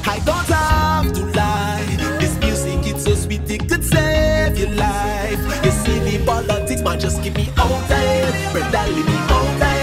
I 0.09 0.19
don't 0.25 0.47
have 0.47 1.13
to 1.13 1.25
lie. 1.37 2.17
This 2.19 2.37
music, 2.39 2.85
it's 2.93 3.03
so 3.03 3.13
sweet, 3.15 3.49
it 3.49 3.67
could 3.69 3.83
save 3.83 4.57
your 4.57 4.71
life. 4.75 5.39
You 5.65 5.71
see 5.71 5.99
the 6.17 6.25
politics, 6.25 6.81
man, 6.81 6.99
just 6.99 7.21
give 7.23 7.35
me 7.35 7.49
all 7.57 7.81
time. 7.87 8.51
Brenda, 8.53 8.87
leave 8.87 9.05
me 9.05 9.17
all 9.33 9.59
time. 9.59 9.76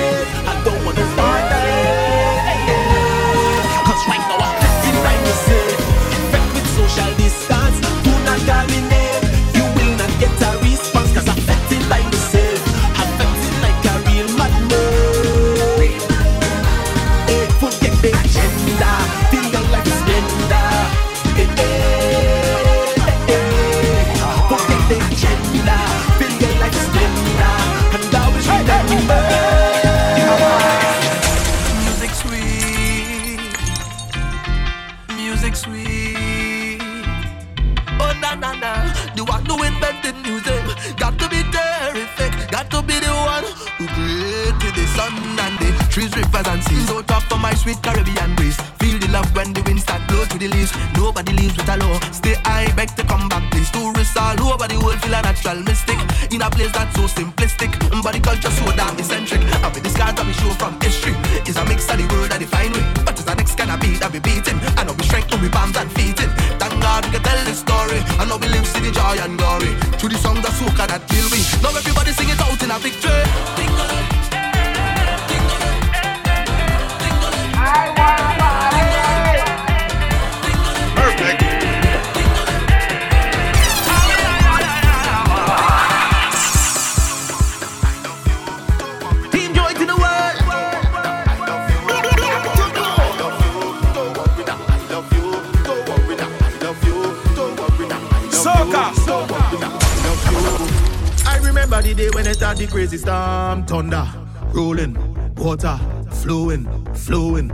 remember 101.55 101.82
the 101.82 101.94
day 101.94 102.10
when 102.10 102.26
I 102.26 102.35
had 102.35 102.56
the 102.59 102.66
crazy 102.66 102.98
storm. 102.98 103.64
Thunder, 103.64 104.06
rolling, 104.52 104.97
water, 105.36 105.78
flowing, 106.10 106.66
flowing. 106.94 107.48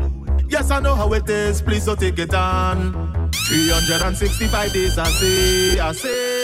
Yes, 0.49 0.71
I 0.71 0.81
know 0.81 0.95
how 0.95 1.13
it 1.13 1.29
is, 1.29 1.61
please 1.61 1.85
don't 1.85 2.01
take 2.01 2.19
it 2.19 2.33
on. 2.33 3.31
365 3.47 4.73
days, 4.73 4.99
I 4.99 5.05
say, 5.05 5.79
I 5.79 5.93
say. 5.93 6.40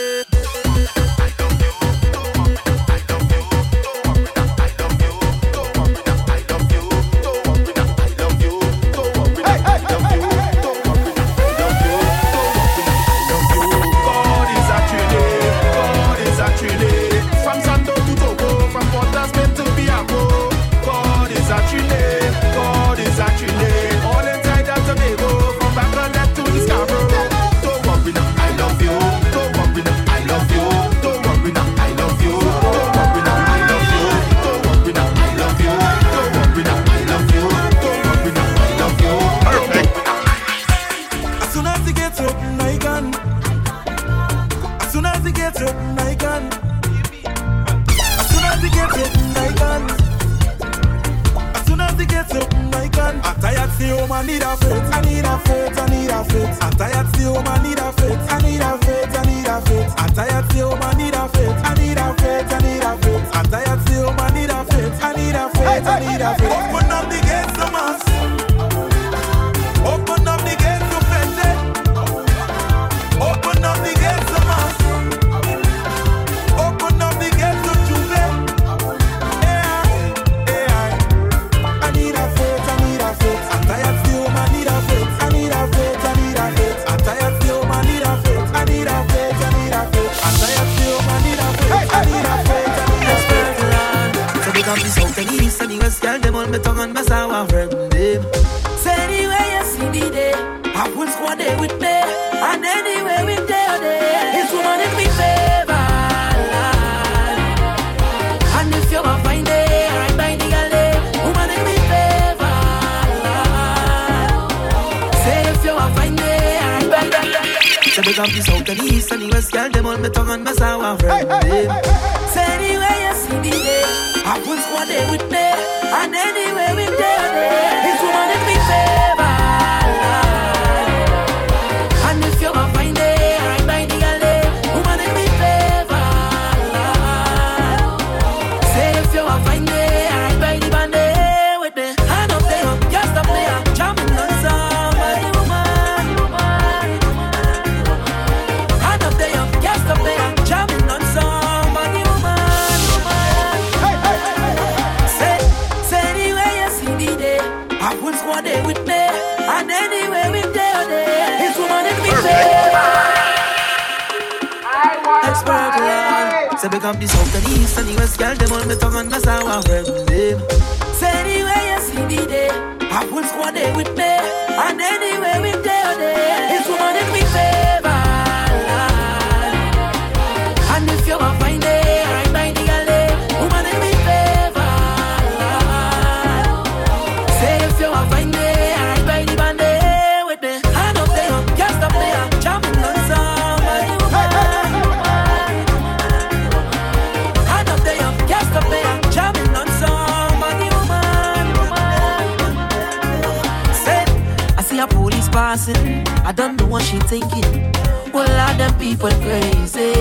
dancing. 205.67 206.07
I 206.25 206.31
don't 206.31 206.57
know 206.57 206.67
what 206.67 206.83
she 206.83 206.99
thinking. 206.99 207.71
Well, 208.13 208.29
all 208.39 208.57
them 208.57 208.73
people 208.79 209.09
crazy. 209.09 209.93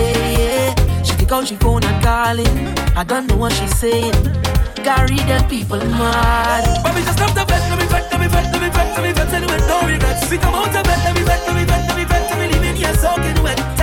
She 1.05 1.17
take 1.17 1.33
out 1.33 1.47
she 1.47 1.57
phone 1.57 1.85
and 1.85 2.03
calling. 2.03 2.47
I 2.97 3.05
don't 3.05 3.27
know 3.29 3.37
what 3.37 3.53
she 3.53 3.67
saying. 3.69 4.15
Carry 4.77 5.17
them 5.17 5.49
people 5.49 5.79
mad. 5.79 6.83
But 6.83 6.95
we 6.95 7.03
just 7.03 7.19
stop 7.19 7.35
the 7.35 7.45
bed, 7.45 7.63
let 7.71 7.79
me 7.79 7.87
vet, 7.87 8.11
let 8.11 8.21
me 8.21 8.29
vet, 8.29 8.53
let 8.53 8.63
me 8.63 8.69
vet, 8.69 8.97
let 8.97 9.03
me 9.03 9.13
vet, 9.13 9.33
anyway, 9.33 9.59
no 9.67 9.87
regrets. 9.87 10.31
We 10.31 10.39
come 10.39 10.55
out 10.55 10.69
of 10.69 10.85
bed, 10.85 10.99
let 11.05 11.15
me 11.15 11.23
vet, 11.23 11.47
let 11.47 11.57
me 11.57 11.65
vet, 11.65 11.89
let 11.89 11.97
me 11.97 12.05
vet, 12.05 12.31
let 12.31 12.39
me 12.39 12.55
leave 12.55 12.71
in 12.71 12.77
here 12.77 12.95
soaking 12.95 13.43
wet. 13.43 13.76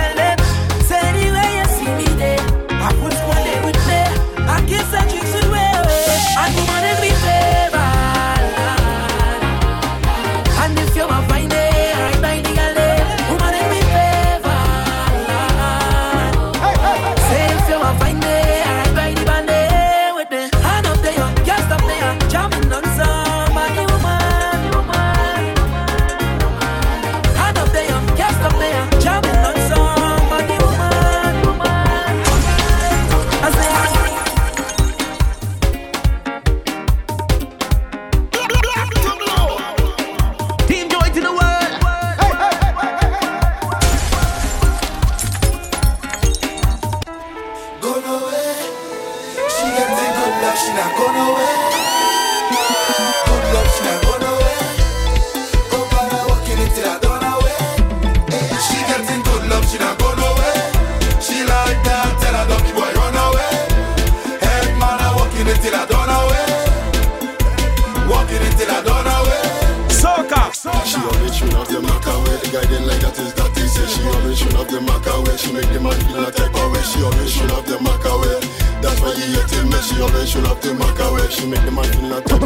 She 81.30 81.46
make 81.46 81.64
the 81.64 81.70
man 81.70 81.84
feel 81.84 82.02
not 82.08 82.30
a 82.30 82.36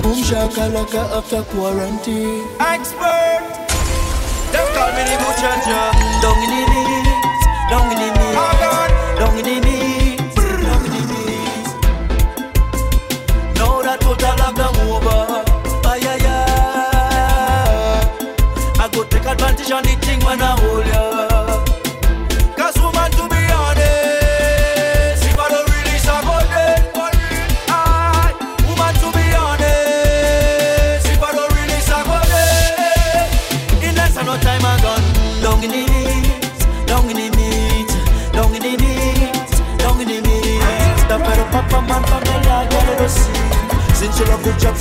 Boom 0.00 0.18
shakalaka 0.22 1.02
after 1.18 1.42
quarantine. 1.44 2.44
Expert. 2.58 3.42
Them 4.52 4.66
call 4.74 4.90
me 4.96 5.02
the 5.08 5.16
butcher 5.22 5.56
Jump, 5.66 5.96
Down 6.22 6.38
in 6.44 6.48
the 6.50 6.60
knees, 6.72 7.08
down 7.70 7.90
in 7.92 7.96
the 8.00 8.08
knees, 8.16 8.36
down 9.18 9.34
in 9.38 9.44
the 9.44 9.56
knees, 9.66 10.34
down 10.34 10.82
in 10.84 10.92
the 10.94 11.00
knees. 11.10 11.68
Now 13.58 13.74
that 13.82 13.98
total 14.00 14.34
lockdown 14.40 14.76
over. 14.88 15.22
Ay, 15.88 16.00
ay, 16.12 16.26
ay. 16.26 16.38
I 18.80 18.82
go 18.92 19.00
take 19.04 19.26
advantage 19.26 19.70
on 19.70 19.82
the 19.82 19.94
thing 20.04 20.20
when 20.24 20.40
I 20.40 20.42
hold 20.60 20.86
ya. 20.86 21.03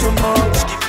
too 0.03 0.11
much. 0.11 0.82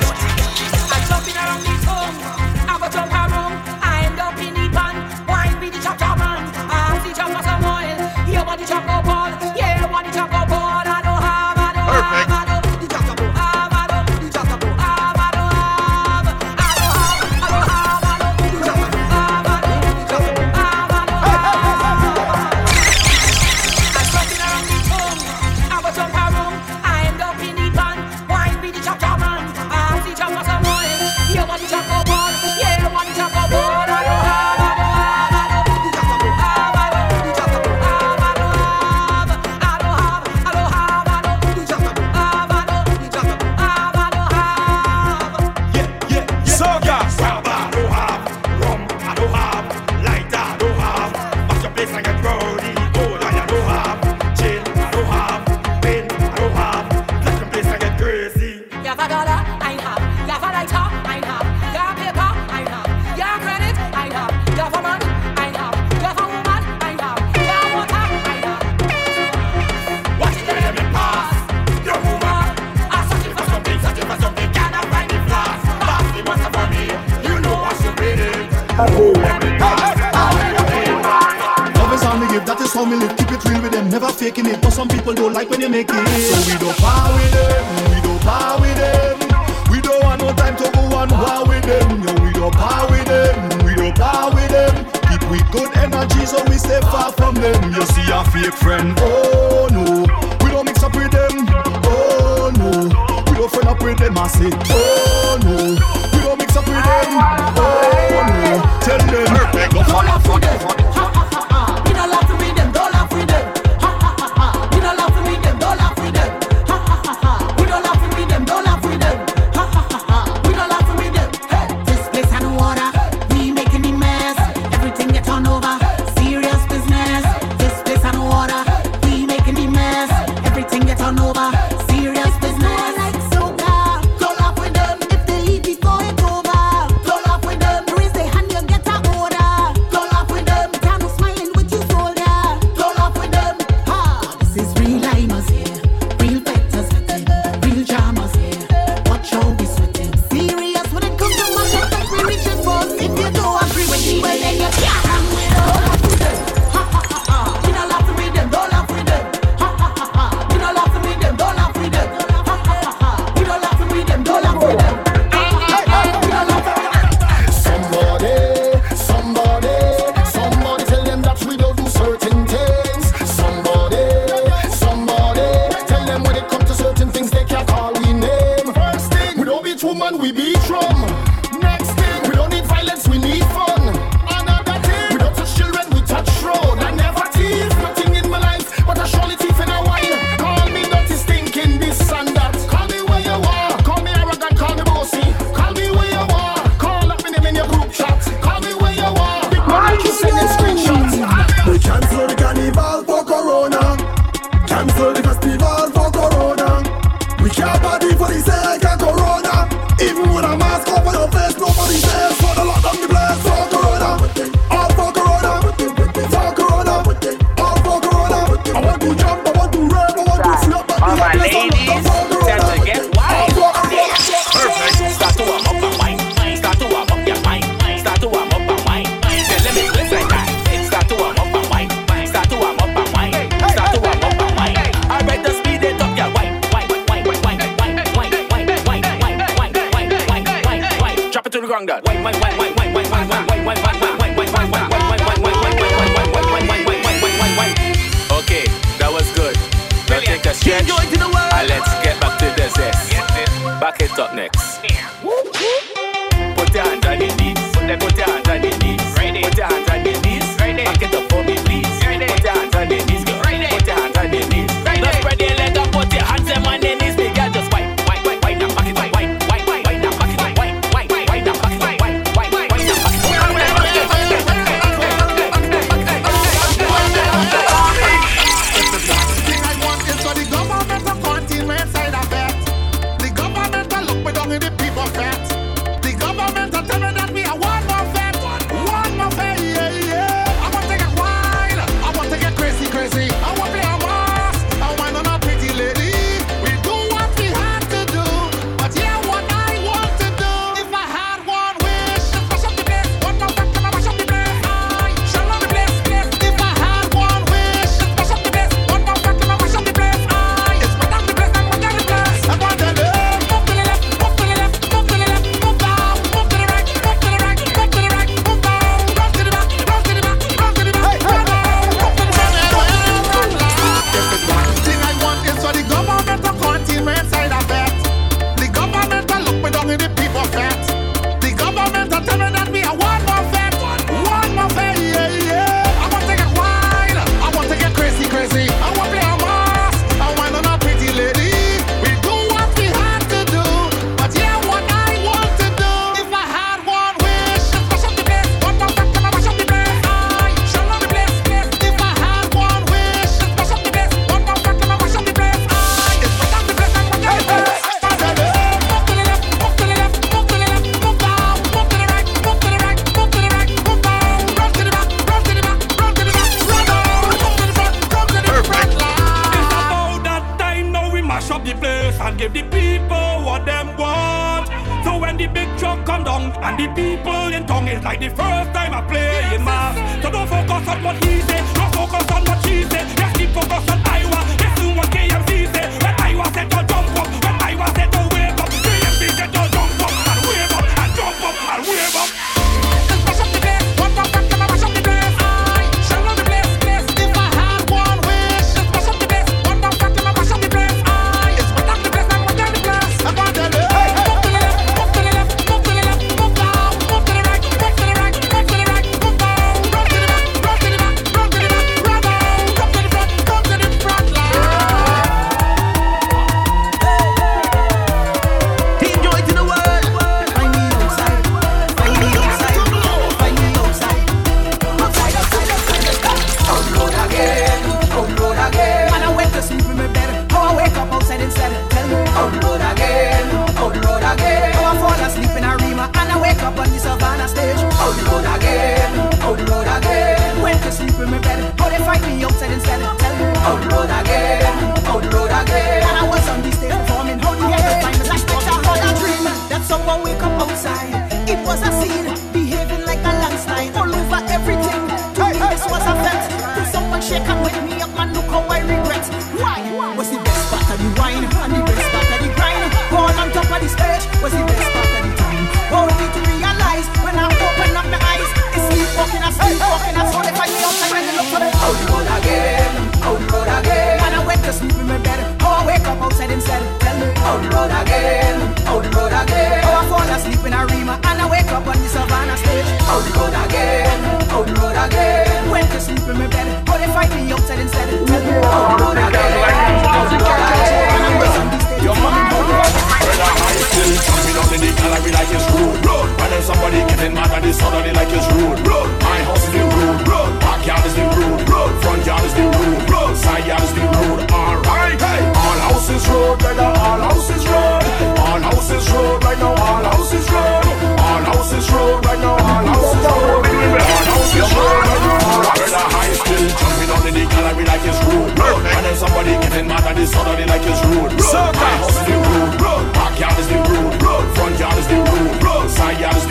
is 520.25 520.33
hotter 520.33 520.57
than 520.57 520.69
like 520.69 520.81
rude. 521.05 521.33
House 521.77 522.17
is 522.17 522.25
the 522.25 522.37
road. 522.81 523.13
Backyard 523.13 523.59
is 523.61 523.69
the 523.69 523.77
road. 523.77 524.45
Front 524.57 524.79
yard 524.81 524.99
is 524.99 525.07
the 525.07 525.21
road. 525.21 525.91
Side 525.91 526.19
yard 526.21 526.37
is 526.37 526.44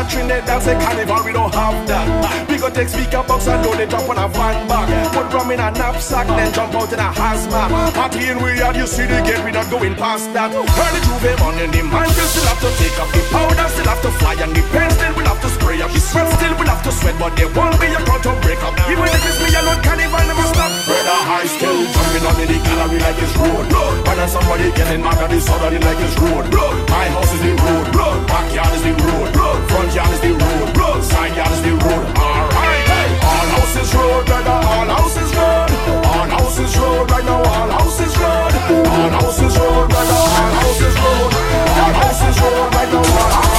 and 0.00 0.08
Trinidad 0.08 0.62
say 0.62 0.76
carnival, 0.80 1.20
we 1.24 1.32
don't 1.32 1.52
have 1.52 1.76
that. 1.86 2.08
We 2.48 2.56
go 2.56 2.70
take 2.70 2.88
speaker 2.88 3.22
box 3.28 3.46
and 3.46 3.60
load 3.64 3.80
it 3.80 3.92
up 3.92 4.08
on 4.08 4.16
a 4.16 4.28
van 4.32 4.56
back. 4.66 4.88
Put 5.12 5.28
rum 5.32 5.50
in 5.52 5.60
a 5.60 5.68
knapsack, 5.70 6.26
then 6.26 6.52
jump 6.52 6.74
out 6.74 6.92
in 6.92 6.98
a 6.98 7.10
hazmat. 7.12 7.68
Party 7.92 8.32
in 8.32 8.40
we 8.40 8.60
are, 8.64 8.72
you 8.72 8.86
see 8.86 9.04
the 9.04 9.20
gate, 9.20 9.44
we 9.44 9.52
not 9.52 9.68
going 9.70 9.94
past 9.94 10.32
that. 10.32 10.48
Early 10.56 11.00
J'ouvert 11.04 11.38
morning, 11.40 11.70
the 11.70 11.82
man 11.84 12.08
will 12.08 12.28
still 12.32 12.48
have 12.48 12.60
to 12.64 12.70
take 12.80 12.96
up 12.96 13.10
the 13.12 13.22
powder, 13.28 13.68
still 13.68 13.88
have 13.92 14.00
to 14.00 14.10
fly, 14.16 14.34
and 14.40 14.52
the 14.56 14.62
pen 14.72 14.90
still 14.90 15.12
will 15.14 15.28
have 15.28 15.40
to 15.44 15.50
spray 15.52 15.82
up. 15.84 15.92
The 15.92 16.00
sweat 16.00 16.28
still 16.32 16.54
will 16.56 16.70
have 16.72 16.82
to 16.84 16.92
sweat, 16.92 17.16
but 17.20 17.36
there 17.36 17.52
won't 17.52 17.76
be 17.76 17.92
a 17.92 18.00
crowd 18.00 18.22
to 18.24 18.32
break 18.40 18.60
up. 18.64 18.72
Even 18.88 19.04
if 19.04 19.20
it's 19.20 19.38
me 19.44 19.52
alone, 19.52 19.80
carnival 19.84 20.24
never 20.24 20.46
stop. 20.48 20.89
Brother 21.10 21.26
high 21.26 21.50
still 21.50 21.74
jumping 21.74 22.22
on 22.22 22.38
the 22.38 22.46
gallery 22.46 23.02
like 23.02 23.18
it's 23.18 23.34
road. 23.34 23.66
When 24.06 24.14
there's 24.14 24.30
somebody 24.30 24.70
getting 24.78 25.02
mad 25.02 25.18
at 25.18 25.26
the 25.26 25.40
southerly 25.42 25.82
like 25.82 25.98
it's 26.06 26.14
road. 26.22 26.46
My 26.86 27.10
house 27.10 27.34
is 27.34 27.42
the 27.42 27.50
road, 27.58 28.22
backyard 28.30 28.70
is 28.78 28.82
the 28.86 28.94
road, 28.94 29.34
front 29.34 29.90
yard 29.90 30.14
is 30.14 30.22
the 30.22 30.30
road, 30.38 31.02
side 31.02 31.34
yard 31.34 31.50
is 31.50 31.66
the 31.66 31.74
road. 31.82 32.06
Alright, 32.14 32.86
hey. 32.94 33.10
all 33.26 33.46
houses 33.58 33.90
road, 33.90 34.22
brother, 34.22 34.54
all 34.54 34.86
houses 34.86 35.34
road. 35.34 35.74
All 36.14 36.30
houses 36.30 36.78
road 36.78 37.10
right 37.10 37.26
now, 37.26 37.42
all 37.42 37.70
houses 37.74 38.14
road. 38.14 38.54
All 38.86 39.10
houses 39.18 39.54
road, 39.58 39.90
brother, 39.90 40.14
all 40.14 40.54
houses 40.62 40.94
road. 40.94 41.34
All 41.74 41.90
houses 42.06 42.38
road 42.38 42.70
right 42.70 42.86
now, 42.86 43.02
all 43.02 43.58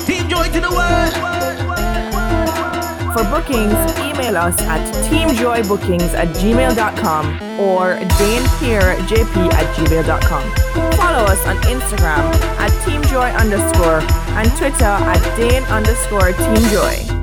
Team 0.00 0.32
Joy 0.32 0.48
to 0.48 0.60
the 0.64 0.72
world. 0.72 1.33
For 3.14 3.22
bookings, 3.30 3.78
email 4.00 4.36
us 4.36 4.60
at 4.62 4.92
teamjoybookings 5.04 6.14
at 6.14 6.26
gmail.com 6.34 7.60
or 7.60 7.94
danepierrejp 7.94 9.52
at 9.52 9.76
gmail.com. 9.76 10.92
Follow 10.94 11.24
us 11.24 11.46
on 11.46 11.56
Instagram 11.58 12.34
at 12.58 12.72
teamjoy 12.82 13.36
underscore 13.36 14.00
and 14.36 14.50
Twitter 14.58 14.84
at 14.84 15.36
dane 15.36 15.62
underscore 15.64 16.32
teamjoy. 16.32 17.13